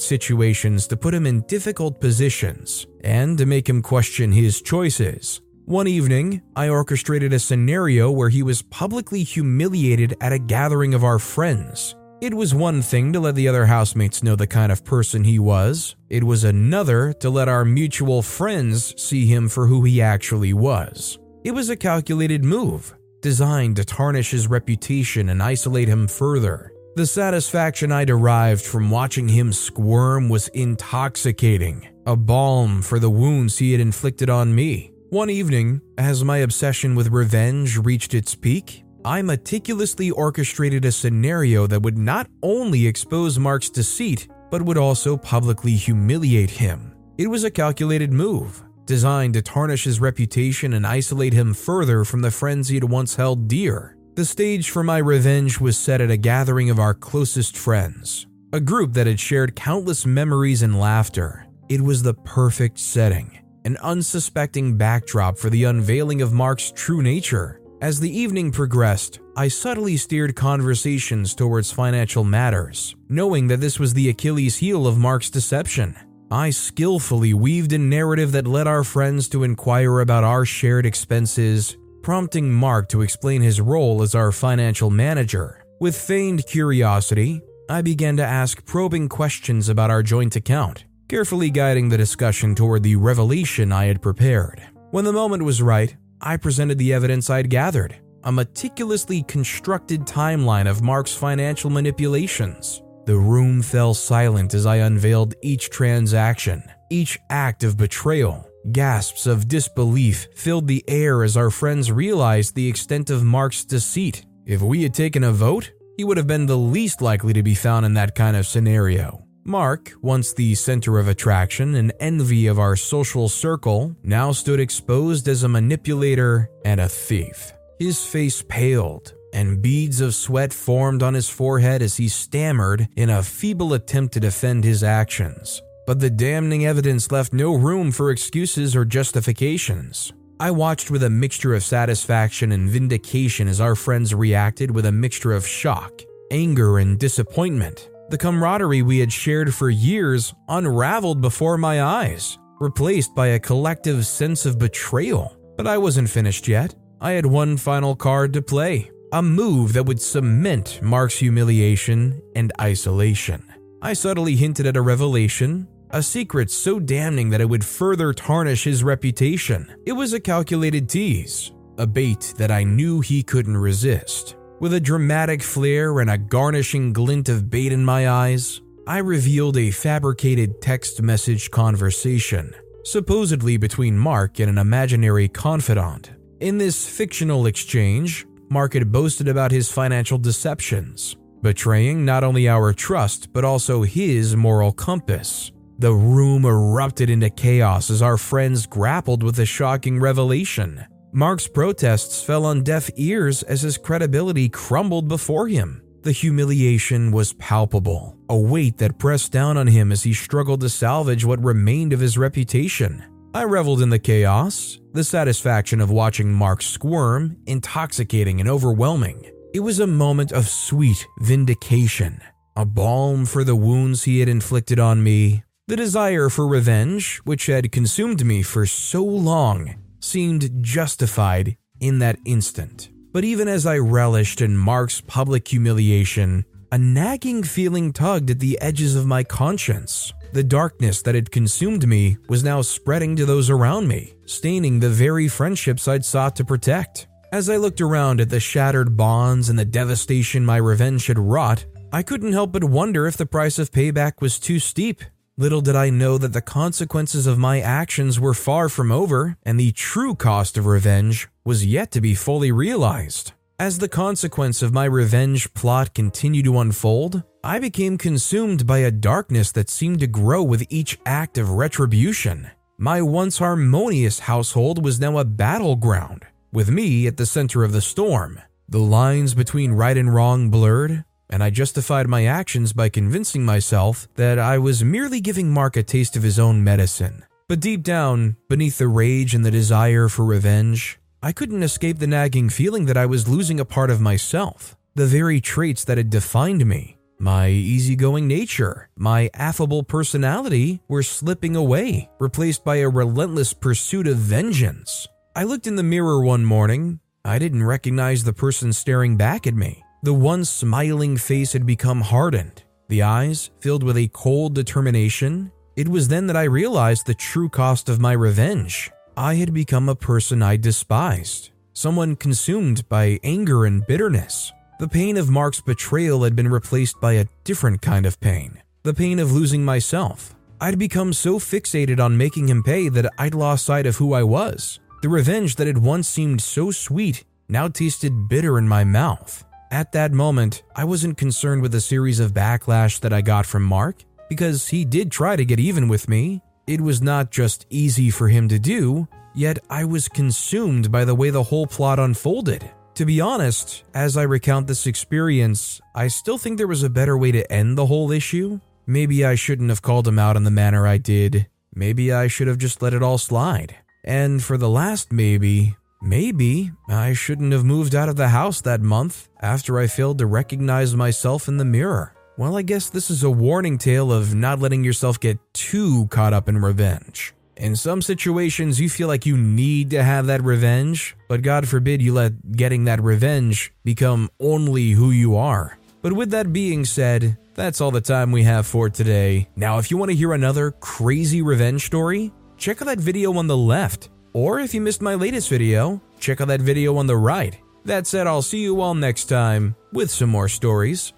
situations 0.00 0.86
to 0.86 0.96
put 0.96 1.14
him 1.14 1.26
in 1.26 1.40
difficult 1.48 2.00
positions 2.00 2.86
and 3.02 3.36
to 3.38 3.46
make 3.46 3.68
him 3.68 3.82
question 3.82 4.30
his 4.30 4.62
choices. 4.62 5.40
One 5.64 5.88
evening, 5.88 6.42
I 6.54 6.68
orchestrated 6.68 7.32
a 7.32 7.38
scenario 7.38 8.10
where 8.10 8.28
he 8.28 8.42
was 8.42 8.62
publicly 8.62 9.22
humiliated 9.24 10.16
at 10.20 10.32
a 10.32 10.38
gathering 10.38 10.94
of 10.94 11.02
our 11.02 11.18
friends. 11.18 11.96
It 12.20 12.34
was 12.34 12.54
one 12.54 12.82
thing 12.82 13.12
to 13.12 13.18
let 13.18 13.34
the 13.34 13.48
other 13.48 13.66
housemates 13.66 14.22
know 14.22 14.36
the 14.36 14.46
kind 14.46 14.70
of 14.70 14.84
person 14.84 15.24
he 15.24 15.40
was, 15.40 15.96
it 16.08 16.22
was 16.22 16.44
another 16.44 17.12
to 17.14 17.30
let 17.30 17.48
our 17.48 17.64
mutual 17.64 18.22
friends 18.22 18.94
see 19.02 19.26
him 19.26 19.48
for 19.48 19.66
who 19.66 19.82
he 19.82 20.00
actually 20.00 20.52
was. 20.52 21.18
It 21.42 21.50
was 21.52 21.70
a 21.70 21.76
calculated 21.76 22.44
move, 22.44 22.94
designed 23.22 23.76
to 23.76 23.84
tarnish 23.84 24.32
his 24.32 24.48
reputation 24.48 25.30
and 25.30 25.42
isolate 25.42 25.88
him 25.88 26.06
further. 26.06 26.72
The 26.94 27.06
satisfaction 27.06 27.90
I 27.90 28.04
derived 28.04 28.62
from 28.62 28.90
watching 28.90 29.28
him 29.28 29.52
squirm 29.54 30.28
was 30.28 30.48
intoxicating, 30.48 31.88
a 32.04 32.16
balm 32.16 32.82
for 32.82 32.98
the 32.98 33.08
wounds 33.08 33.56
he 33.56 33.72
had 33.72 33.80
inflicted 33.80 34.28
on 34.28 34.54
me. 34.54 34.92
One 35.08 35.30
evening, 35.30 35.80
as 35.96 36.22
my 36.24 36.38
obsession 36.38 36.94
with 36.94 37.08
revenge 37.08 37.78
reached 37.78 38.12
its 38.12 38.34
peak, 38.34 38.84
I 39.04 39.22
meticulously 39.22 40.10
orchestrated 40.10 40.84
a 40.84 40.92
scenario 40.92 41.66
that 41.66 41.82
would 41.82 41.98
not 41.98 42.28
only 42.42 42.86
expose 42.86 43.38
Mark's 43.38 43.70
deceit, 43.70 44.28
but 44.50 44.62
would 44.62 44.78
also 44.78 45.16
publicly 45.16 45.72
humiliate 45.72 46.50
him. 46.50 46.94
It 47.18 47.26
was 47.26 47.44
a 47.44 47.50
calculated 47.50 48.12
move, 48.12 48.62
designed 48.92 49.32
to 49.32 49.40
tarnish 49.40 49.84
his 49.84 50.02
reputation 50.02 50.74
and 50.74 50.86
isolate 50.86 51.32
him 51.32 51.54
further 51.54 52.04
from 52.04 52.20
the 52.20 52.30
friends 52.30 52.68
he 52.68 52.74
had 52.74 52.84
once 52.84 53.16
held 53.16 53.48
dear. 53.48 53.96
The 54.16 54.26
stage 54.26 54.68
for 54.68 54.82
my 54.82 54.98
revenge 54.98 55.58
was 55.58 55.78
set 55.78 56.02
at 56.02 56.10
a 56.10 56.18
gathering 56.18 56.68
of 56.68 56.78
our 56.78 56.92
closest 56.92 57.56
friends, 57.56 58.26
a 58.52 58.60
group 58.60 58.92
that 58.92 59.06
had 59.06 59.18
shared 59.18 59.56
countless 59.56 60.04
memories 60.04 60.60
and 60.60 60.78
laughter. 60.78 61.46
It 61.70 61.80
was 61.80 62.02
the 62.02 62.12
perfect 62.12 62.78
setting, 62.78 63.38
an 63.64 63.78
unsuspecting 63.78 64.76
backdrop 64.76 65.38
for 65.38 65.48
the 65.48 65.64
unveiling 65.64 66.20
of 66.20 66.34
Mark's 66.34 66.70
true 66.70 67.00
nature. 67.00 67.62
As 67.80 67.98
the 67.98 68.14
evening 68.14 68.52
progressed, 68.52 69.20
I 69.38 69.48
subtly 69.48 69.96
steered 69.96 70.36
conversations 70.36 71.34
towards 71.34 71.72
financial 71.72 72.24
matters, 72.24 72.94
knowing 73.08 73.48
that 73.48 73.62
this 73.62 73.80
was 73.80 73.94
the 73.94 74.10
Achilles 74.10 74.58
heel 74.58 74.86
of 74.86 74.98
Mark's 74.98 75.30
deception. 75.30 75.96
I 76.32 76.48
skillfully 76.48 77.34
weaved 77.34 77.74
a 77.74 77.78
narrative 77.78 78.32
that 78.32 78.46
led 78.46 78.66
our 78.66 78.84
friends 78.84 79.28
to 79.28 79.44
inquire 79.44 80.00
about 80.00 80.24
our 80.24 80.46
shared 80.46 80.86
expenses, 80.86 81.76
prompting 82.00 82.50
Mark 82.50 82.88
to 82.88 83.02
explain 83.02 83.42
his 83.42 83.60
role 83.60 84.00
as 84.00 84.14
our 84.14 84.32
financial 84.32 84.88
manager. 84.88 85.62
With 85.78 85.94
feigned 85.94 86.46
curiosity, 86.46 87.42
I 87.68 87.82
began 87.82 88.16
to 88.16 88.24
ask 88.24 88.64
probing 88.64 89.10
questions 89.10 89.68
about 89.68 89.90
our 89.90 90.02
joint 90.02 90.34
account, 90.34 90.86
carefully 91.06 91.50
guiding 91.50 91.90
the 91.90 91.98
discussion 91.98 92.54
toward 92.54 92.82
the 92.82 92.96
revelation 92.96 93.70
I 93.70 93.84
had 93.84 94.00
prepared. 94.00 94.62
When 94.90 95.04
the 95.04 95.12
moment 95.12 95.44
was 95.44 95.60
right, 95.60 95.94
I 96.22 96.38
presented 96.38 96.78
the 96.78 96.94
evidence 96.94 97.28
I'd 97.28 97.50
gathered 97.50 97.94
a 98.24 98.32
meticulously 98.32 99.22
constructed 99.24 100.06
timeline 100.06 100.66
of 100.66 100.80
Mark's 100.80 101.14
financial 101.14 101.68
manipulations. 101.68 102.82
The 103.04 103.16
room 103.16 103.62
fell 103.62 103.94
silent 103.94 104.54
as 104.54 104.64
I 104.64 104.76
unveiled 104.76 105.34
each 105.42 105.70
transaction, 105.70 106.62
each 106.88 107.18
act 107.30 107.64
of 107.64 107.76
betrayal. 107.76 108.48
Gasps 108.70 109.26
of 109.26 109.48
disbelief 109.48 110.28
filled 110.36 110.68
the 110.68 110.84
air 110.86 111.24
as 111.24 111.36
our 111.36 111.50
friends 111.50 111.90
realized 111.90 112.54
the 112.54 112.68
extent 112.68 113.10
of 113.10 113.24
Mark's 113.24 113.64
deceit. 113.64 114.24
If 114.46 114.62
we 114.62 114.84
had 114.84 114.94
taken 114.94 115.24
a 115.24 115.32
vote, 115.32 115.72
he 115.96 116.04
would 116.04 116.16
have 116.16 116.28
been 116.28 116.46
the 116.46 116.56
least 116.56 117.02
likely 117.02 117.32
to 117.32 117.42
be 117.42 117.56
found 117.56 117.84
in 117.84 117.94
that 117.94 118.14
kind 118.14 118.36
of 118.36 118.46
scenario. 118.46 119.26
Mark, 119.44 119.92
once 120.00 120.32
the 120.32 120.54
center 120.54 121.00
of 121.00 121.08
attraction 121.08 121.74
and 121.74 121.92
envy 121.98 122.46
of 122.46 122.60
our 122.60 122.76
social 122.76 123.28
circle, 123.28 123.96
now 124.04 124.30
stood 124.30 124.60
exposed 124.60 125.26
as 125.26 125.42
a 125.42 125.48
manipulator 125.48 126.48
and 126.64 126.80
a 126.80 126.88
thief. 126.88 127.52
His 127.80 128.06
face 128.06 128.44
paled, 128.48 129.12
and 129.32 129.62
beads 129.62 130.00
of 130.00 130.14
sweat 130.14 130.52
formed 130.52 131.02
on 131.02 131.14
his 131.14 131.28
forehead 131.28 131.82
as 131.82 131.96
he 131.96 132.08
stammered 132.08 132.88
in 132.96 133.10
a 133.10 133.22
feeble 133.22 133.74
attempt 133.74 134.14
to 134.14 134.20
defend 134.20 134.64
his 134.64 134.82
actions. 134.82 135.62
But 135.86 136.00
the 136.00 136.10
damning 136.10 136.64
evidence 136.66 137.10
left 137.10 137.32
no 137.32 137.54
room 137.54 137.90
for 137.90 138.10
excuses 138.10 138.76
or 138.76 138.84
justifications. 138.84 140.12
I 140.38 140.50
watched 140.50 140.90
with 140.90 141.02
a 141.02 141.10
mixture 141.10 141.54
of 141.54 141.64
satisfaction 141.64 142.52
and 142.52 142.68
vindication 142.68 143.48
as 143.48 143.60
our 143.60 143.74
friends 143.74 144.14
reacted 144.14 144.70
with 144.70 144.86
a 144.86 144.92
mixture 144.92 145.32
of 145.32 145.46
shock, 145.46 146.02
anger, 146.30 146.78
and 146.78 146.98
disappointment. 146.98 147.88
The 148.10 148.18
camaraderie 148.18 148.82
we 148.82 148.98
had 148.98 149.12
shared 149.12 149.54
for 149.54 149.70
years 149.70 150.34
unraveled 150.48 151.20
before 151.20 151.58
my 151.58 151.82
eyes, 151.82 152.38
replaced 152.60 153.14
by 153.14 153.28
a 153.28 153.40
collective 153.40 154.06
sense 154.06 154.44
of 154.46 154.58
betrayal. 154.58 155.36
But 155.56 155.66
I 155.66 155.78
wasn't 155.78 156.10
finished 156.10 156.48
yet. 156.48 156.74
I 157.00 157.12
had 157.12 157.26
one 157.26 157.56
final 157.56 157.96
card 157.96 158.32
to 158.34 158.42
play 158.42 158.90
a 159.12 159.22
move 159.22 159.74
that 159.74 159.84
would 159.84 160.00
cement 160.00 160.80
Mark's 160.82 161.18
humiliation 161.18 162.22
and 162.34 162.50
isolation. 162.58 163.44
I 163.82 163.92
subtly 163.92 164.36
hinted 164.36 164.66
at 164.66 164.76
a 164.76 164.80
revelation, 164.80 165.68
a 165.90 166.02
secret 166.02 166.50
so 166.50 166.80
damning 166.80 167.28
that 167.28 167.42
it 167.42 167.48
would 167.48 167.64
further 167.64 168.14
tarnish 168.14 168.64
his 168.64 168.82
reputation. 168.82 169.70
It 169.84 169.92
was 169.92 170.14
a 170.14 170.20
calculated 170.20 170.88
tease, 170.88 171.52
a 171.76 171.86
bait 171.86 172.32
that 172.38 172.50
I 172.50 172.64
knew 172.64 173.00
he 173.00 173.22
couldn't 173.22 173.56
resist. 173.56 174.36
With 174.60 174.72
a 174.72 174.80
dramatic 174.80 175.42
flair 175.42 176.00
and 176.00 176.08
a 176.08 176.16
garnishing 176.16 176.94
glint 176.94 177.28
of 177.28 177.50
bait 177.50 177.72
in 177.72 177.84
my 177.84 178.08
eyes, 178.08 178.62
I 178.86 178.98
revealed 178.98 179.58
a 179.58 179.70
fabricated 179.70 180.62
text 180.62 181.02
message 181.02 181.50
conversation, 181.50 182.54
supposedly 182.84 183.58
between 183.58 183.98
Mark 183.98 184.40
and 184.40 184.48
an 184.48 184.58
imaginary 184.58 185.28
confidant. 185.28 186.12
In 186.40 186.56
this 186.56 186.88
fictional 186.88 187.46
exchange, 187.46 188.26
Mark 188.52 188.74
had 188.74 188.92
boasted 188.92 189.28
about 189.28 189.50
his 189.50 189.72
financial 189.72 190.18
deceptions, 190.18 191.16
betraying 191.40 192.04
not 192.04 192.22
only 192.22 192.50
our 192.50 192.74
trust 192.74 193.32
but 193.32 193.46
also 193.46 193.80
his 193.80 194.36
moral 194.36 194.72
compass. 194.72 195.50
The 195.78 195.94
room 195.94 196.44
erupted 196.44 197.08
into 197.08 197.30
chaos 197.30 197.88
as 197.88 198.02
our 198.02 198.18
friends 198.18 198.66
grappled 198.66 199.22
with 199.22 199.36
the 199.36 199.46
shocking 199.46 199.98
revelation. 199.98 200.84
Mark's 201.14 201.48
protests 201.48 202.22
fell 202.22 202.44
on 202.44 202.62
deaf 202.62 202.90
ears 202.96 203.42
as 203.44 203.62
his 203.62 203.78
credibility 203.78 204.50
crumbled 204.50 205.08
before 205.08 205.48
him. 205.48 205.80
The 206.02 206.12
humiliation 206.12 207.10
was 207.10 207.32
palpable, 207.34 208.18
a 208.28 208.36
weight 208.36 208.76
that 208.78 208.98
pressed 208.98 209.32
down 209.32 209.56
on 209.56 209.66
him 209.66 209.90
as 209.90 210.02
he 210.02 210.12
struggled 210.12 210.60
to 210.60 210.68
salvage 210.68 211.24
what 211.24 211.42
remained 211.42 211.94
of 211.94 212.00
his 212.00 212.18
reputation. 212.18 213.02
I 213.34 213.44
reveled 213.44 213.80
in 213.80 213.88
the 213.88 213.98
chaos, 213.98 214.78
the 214.92 215.02
satisfaction 215.02 215.80
of 215.80 215.90
watching 215.90 216.30
Mark 216.30 216.60
squirm, 216.60 217.38
intoxicating 217.46 218.40
and 218.40 218.48
overwhelming. 218.48 219.24
It 219.54 219.60
was 219.60 219.80
a 219.80 219.86
moment 219.86 220.32
of 220.32 220.46
sweet 220.46 221.06
vindication, 221.18 222.20
a 222.56 222.66
balm 222.66 223.24
for 223.24 223.42
the 223.42 223.56
wounds 223.56 224.02
he 224.02 224.20
had 224.20 224.28
inflicted 224.28 224.78
on 224.78 225.02
me. 225.02 225.44
The 225.66 225.76
desire 225.76 226.28
for 226.28 226.46
revenge, 226.46 227.22
which 227.24 227.46
had 227.46 227.72
consumed 227.72 228.22
me 228.22 228.42
for 228.42 228.66
so 228.66 229.02
long, 229.02 229.76
seemed 229.98 230.62
justified 230.62 231.56
in 231.80 232.00
that 232.00 232.18
instant. 232.26 232.90
But 233.12 233.24
even 233.24 233.48
as 233.48 233.64
I 233.64 233.78
relished 233.78 234.42
in 234.42 234.58
Mark's 234.58 235.00
public 235.00 235.48
humiliation, 235.48 236.44
a 236.70 236.76
nagging 236.76 237.44
feeling 237.44 237.94
tugged 237.94 238.28
at 238.28 238.40
the 238.40 238.60
edges 238.60 238.94
of 238.94 239.06
my 239.06 239.24
conscience. 239.24 240.12
The 240.32 240.42
darkness 240.42 241.02
that 241.02 241.14
had 241.14 241.30
consumed 241.30 241.86
me 241.86 242.16
was 242.26 242.42
now 242.42 242.62
spreading 242.62 243.16
to 243.16 243.26
those 243.26 243.50
around 243.50 243.86
me, 243.86 244.14
staining 244.24 244.80
the 244.80 244.88
very 244.88 245.28
friendships 245.28 245.86
I'd 245.86 246.06
sought 246.06 246.36
to 246.36 246.44
protect. 246.44 247.06
As 247.32 247.50
I 247.50 247.56
looked 247.56 247.82
around 247.82 248.18
at 248.18 248.30
the 248.30 248.40
shattered 248.40 248.96
bonds 248.96 249.50
and 249.50 249.58
the 249.58 249.66
devastation 249.66 250.46
my 250.46 250.56
revenge 250.56 251.06
had 251.06 251.18
wrought, 251.18 251.66
I 251.92 252.02
couldn't 252.02 252.32
help 252.32 252.52
but 252.52 252.64
wonder 252.64 253.06
if 253.06 253.18
the 253.18 253.26
price 253.26 253.58
of 253.58 253.72
payback 253.72 254.22
was 254.22 254.38
too 254.38 254.58
steep. 254.58 255.02
Little 255.36 255.60
did 255.60 255.76
I 255.76 255.90
know 255.90 256.16
that 256.16 256.32
the 256.32 256.40
consequences 256.40 257.26
of 257.26 257.36
my 257.36 257.60
actions 257.60 258.18
were 258.18 258.32
far 258.32 258.70
from 258.70 258.90
over, 258.90 259.36
and 259.42 259.60
the 259.60 259.72
true 259.72 260.14
cost 260.14 260.56
of 260.56 260.64
revenge 260.64 261.28
was 261.44 261.66
yet 261.66 261.90
to 261.90 262.00
be 262.00 262.14
fully 262.14 262.52
realized. 262.52 263.32
As 263.58 263.78
the 263.78 263.88
consequence 263.88 264.62
of 264.62 264.72
my 264.72 264.86
revenge 264.86 265.52
plot 265.54 265.94
continued 265.94 266.46
to 266.46 266.58
unfold, 266.58 267.22
I 267.44 267.58
became 267.58 267.96
consumed 267.96 268.66
by 268.66 268.78
a 268.78 268.90
darkness 268.90 269.52
that 269.52 269.70
seemed 269.70 270.00
to 270.00 270.06
grow 270.06 270.42
with 270.42 270.66
each 270.68 270.98
act 271.06 271.38
of 271.38 271.50
retribution. 271.50 272.50
My 272.78 273.02
once 273.02 273.38
harmonious 273.38 274.20
household 274.20 274.84
was 274.84 274.98
now 274.98 275.18
a 275.18 275.24
battleground, 275.24 276.24
with 276.52 276.70
me 276.70 277.06
at 277.06 277.16
the 277.18 277.26
center 277.26 277.62
of 277.62 277.72
the 277.72 277.80
storm. 277.80 278.40
The 278.68 278.80
lines 278.80 279.34
between 279.34 279.72
right 279.72 279.96
and 279.96 280.12
wrong 280.12 280.50
blurred, 280.50 281.04
and 281.30 281.42
I 281.42 281.50
justified 281.50 282.08
my 282.08 282.26
actions 282.26 282.72
by 282.72 282.88
convincing 282.88 283.44
myself 283.44 284.08
that 284.16 284.38
I 284.38 284.58
was 284.58 284.82
merely 284.82 285.20
giving 285.20 285.50
Mark 285.50 285.76
a 285.76 285.82
taste 285.82 286.16
of 286.16 286.22
his 286.22 286.38
own 286.38 286.64
medicine. 286.64 287.24
But 287.48 287.60
deep 287.60 287.82
down, 287.82 288.36
beneath 288.48 288.78
the 288.78 288.88
rage 288.88 289.34
and 289.34 289.44
the 289.44 289.50
desire 289.50 290.08
for 290.08 290.24
revenge, 290.24 290.98
I 291.24 291.30
couldn't 291.30 291.62
escape 291.62 292.00
the 292.00 292.08
nagging 292.08 292.48
feeling 292.48 292.86
that 292.86 292.96
I 292.96 293.06
was 293.06 293.28
losing 293.28 293.60
a 293.60 293.64
part 293.64 293.90
of 293.90 294.00
myself, 294.00 294.76
the 294.96 295.06
very 295.06 295.40
traits 295.40 295.84
that 295.84 295.96
had 295.96 296.10
defined 296.10 296.66
me. 296.66 296.98
My 297.20 297.46
easygoing 297.46 298.26
nature, 298.26 298.88
my 298.96 299.30
affable 299.32 299.84
personality 299.84 300.80
were 300.88 301.04
slipping 301.04 301.54
away, 301.54 302.10
replaced 302.18 302.64
by 302.64 302.76
a 302.78 302.88
relentless 302.88 303.54
pursuit 303.54 304.08
of 304.08 304.16
vengeance. 304.16 305.06
I 305.36 305.44
looked 305.44 305.68
in 305.68 305.76
the 305.76 305.84
mirror 305.84 306.20
one 306.24 306.44
morning. 306.44 306.98
I 307.24 307.38
didn't 307.38 307.62
recognize 307.62 308.24
the 308.24 308.32
person 308.32 308.72
staring 308.72 309.16
back 309.16 309.46
at 309.46 309.54
me. 309.54 309.84
The 310.02 310.12
once 310.12 310.50
smiling 310.50 311.16
face 311.16 311.52
had 311.52 311.64
become 311.64 312.00
hardened, 312.00 312.64
the 312.88 313.02
eyes 313.02 313.50
filled 313.60 313.84
with 313.84 313.96
a 313.96 314.10
cold 314.12 314.56
determination. 314.56 315.52
It 315.76 315.86
was 315.86 316.08
then 316.08 316.26
that 316.26 316.36
I 316.36 316.44
realized 316.44 317.06
the 317.06 317.14
true 317.14 317.48
cost 317.48 317.88
of 317.88 318.00
my 318.00 318.12
revenge. 318.12 318.90
I 319.16 319.34
had 319.34 319.52
become 319.52 319.88
a 319.88 319.94
person 319.94 320.42
I 320.42 320.56
despised, 320.56 321.50
someone 321.74 322.16
consumed 322.16 322.88
by 322.88 323.20
anger 323.22 323.66
and 323.66 323.86
bitterness. 323.86 324.52
The 324.80 324.88
pain 324.88 325.18
of 325.18 325.28
Mark's 325.28 325.60
betrayal 325.60 326.24
had 326.24 326.34
been 326.34 326.48
replaced 326.48 326.98
by 327.00 327.12
a 327.14 327.26
different 327.44 327.82
kind 327.82 328.06
of 328.06 328.20
pain 328.20 328.62
the 328.84 328.94
pain 328.94 329.20
of 329.20 329.30
losing 329.30 329.64
myself. 329.64 330.34
I'd 330.60 330.76
become 330.76 331.12
so 331.12 331.38
fixated 331.38 332.00
on 332.00 332.16
making 332.16 332.48
him 332.48 332.64
pay 332.64 332.88
that 332.88 333.08
I'd 333.16 333.32
lost 333.32 333.64
sight 333.64 333.86
of 333.86 333.96
who 333.96 334.12
I 334.12 334.24
was. 334.24 334.80
The 335.02 335.08
revenge 335.08 335.54
that 335.56 335.68
had 335.68 335.78
once 335.78 336.08
seemed 336.08 336.42
so 336.42 336.72
sweet 336.72 337.22
now 337.48 337.68
tasted 337.68 338.28
bitter 338.28 338.58
in 338.58 338.66
my 338.66 338.82
mouth. 338.82 339.44
At 339.70 339.92
that 339.92 340.12
moment, 340.12 340.64
I 340.74 340.84
wasn't 340.84 341.16
concerned 341.16 341.62
with 341.62 341.70
the 341.70 341.80
series 341.80 342.18
of 342.18 342.32
backlash 342.32 342.98
that 343.00 343.12
I 343.12 343.20
got 343.20 343.46
from 343.46 343.62
Mark, 343.62 344.02
because 344.28 344.68
he 344.68 344.84
did 344.84 345.12
try 345.12 345.36
to 345.36 345.44
get 345.44 345.60
even 345.60 345.86
with 345.86 346.08
me. 346.08 346.42
It 346.72 346.80
was 346.80 347.02
not 347.02 347.30
just 347.30 347.66
easy 347.68 348.08
for 348.08 348.28
him 348.28 348.48
to 348.48 348.58
do, 348.58 349.06
yet 349.34 349.58
I 349.68 349.84
was 349.84 350.08
consumed 350.08 350.90
by 350.90 351.04
the 351.04 351.14
way 351.14 351.28
the 351.28 351.42
whole 351.42 351.66
plot 351.66 351.98
unfolded. 351.98 352.70
To 352.94 353.04
be 353.04 353.20
honest, 353.20 353.84
as 353.92 354.16
I 354.16 354.22
recount 354.22 354.68
this 354.68 354.86
experience, 354.86 355.82
I 355.94 356.08
still 356.08 356.38
think 356.38 356.56
there 356.56 356.66
was 356.66 356.82
a 356.82 356.88
better 356.88 357.18
way 357.18 357.30
to 357.32 357.52
end 357.52 357.76
the 357.76 357.84
whole 357.84 358.10
issue. 358.10 358.58
Maybe 358.86 359.22
I 359.22 359.34
shouldn't 359.34 359.68
have 359.68 359.82
called 359.82 360.08
him 360.08 360.18
out 360.18 360.34
in 360.34 360.44
the 360.44 360.50
manner 360.50 360.86
I 360.86 360.96
did. 360.96 361.46
maybe 361.74 362.10
I 362.10 362.26
should 362.28 362.48
have 362.48 362.56
just 362.56 362.80
let 362.80 362.94
it 362.94 363.02
all 363.02 363.18
slide. 363.18 363.76
And 364.02 364.42
for 364.42 364.56
the 364.56 364.70
last 364.70 365.12
maybe, 365.12 365.76
maybe 366.00 366.72
I 366.88 367.12
shouldn't 367.12 367.52
have 367.52 367.66
moved 367.66 367.94
out 367.94 368.08
of 368.08 368.16
the 368.16 368.28
house 368.28 368.62
that 368.62 368.80
month 368.80 369.28
after 369.42 369.78
I 369.78 369.88
failed 369.88 370.16
to 370.20 370.26
recognize 370.26 370.96
myself 370.96 371.48
in 371.48 371.58
the 371.58 371.66
mirror. 371.66 372.14
Well, 372.38 372.56
I 372.56 372.62
guess 372.62 372.88
this 372.88 373.10
is 373.10 373.24
a 373.24 373.30
warning 373.30 373.76
tale 373.76 374.10
of 374.10 374.34
not 374.34 374.58
letting 374.58 374.82
yourself 374.82 375.20
get 375.20 375.38
too 375.52 376.06
caught 376.06 376.32
up 376.32 376.48
in 376.48 376.56
revenge. 376.56 377.34
In 377.58 377.76
some 377.76 378.00
situations, 378.00 378.80
you 378.80 378.88
feel 378.88 379.06
like 379.06 379.26
you 379.26 379.36
need 379.36 379.90
to 379.90 380.02
have 380.02 380.26
that 380.26 380.42
revenge, 380.42 381.14
but 381.28 381.42
God 381.42 381.68
forbid 381.68 382.00
you 382.00 382.14
let 382.14 382.52
getting 382.52 382.84
that 382.84 383.02
revenge 383.02 383.74
become 383.84 384.30
only 384.40 384.92
who 384.92 385.10
you 385.10 385.36
are. 385.36 385.78
But 386.00 386.14
with 386.14 386.30
that 386.30 386.54
being 386.54 386.86
said, 386.86 387.36
that's 387.54 387.82
all 387.82 387.90
the 387.90 388.00
time 388.00 388.32
we 388.32 388.44
have 388.44 388.66
for 388.66 388.88
today. 388.88 389.48
Now, 389.54 389.78
if 389.78 389.90
you 389.90 389.98
want 389.98 390.10
to 390.10 390.16
hear 390.16 390.32
another 390.32 390.70
crazy 390.70 391.42
revenge 391.42 391.84
story, 391.84 392.32
check 392.56 392.80
out 392.80 392.86
that 392.86 392.98
video 392.98 393.36
on 393.36 393.46
the 393.46 393.56
left. 393.56 394.08
Or 394.32 394.58
if 394.58 394.72
you 394.72 394.80
missed 394.80 395.02
my 395.02 395.16
latest 395.16 395.50
video, 395.50 396.00
check 396.18 396.40
out 396.40 396.48
that 396.48 396.62
video 396.62 396.96
on 396.96 397.06
the 397.06 397.16
right. 397.16 397.58
That 397.84 398.06
said, 398.06 398.26
I'll 398.26 398.42
see 398.42 398.62
you 398.62 398.80
all 398.80 398.94
next 398.94 399.26
time 399.26 399.76
with 399.92 400.10
some 400.10 400.30
more 400.30 400.48
stories. 400.48 401.12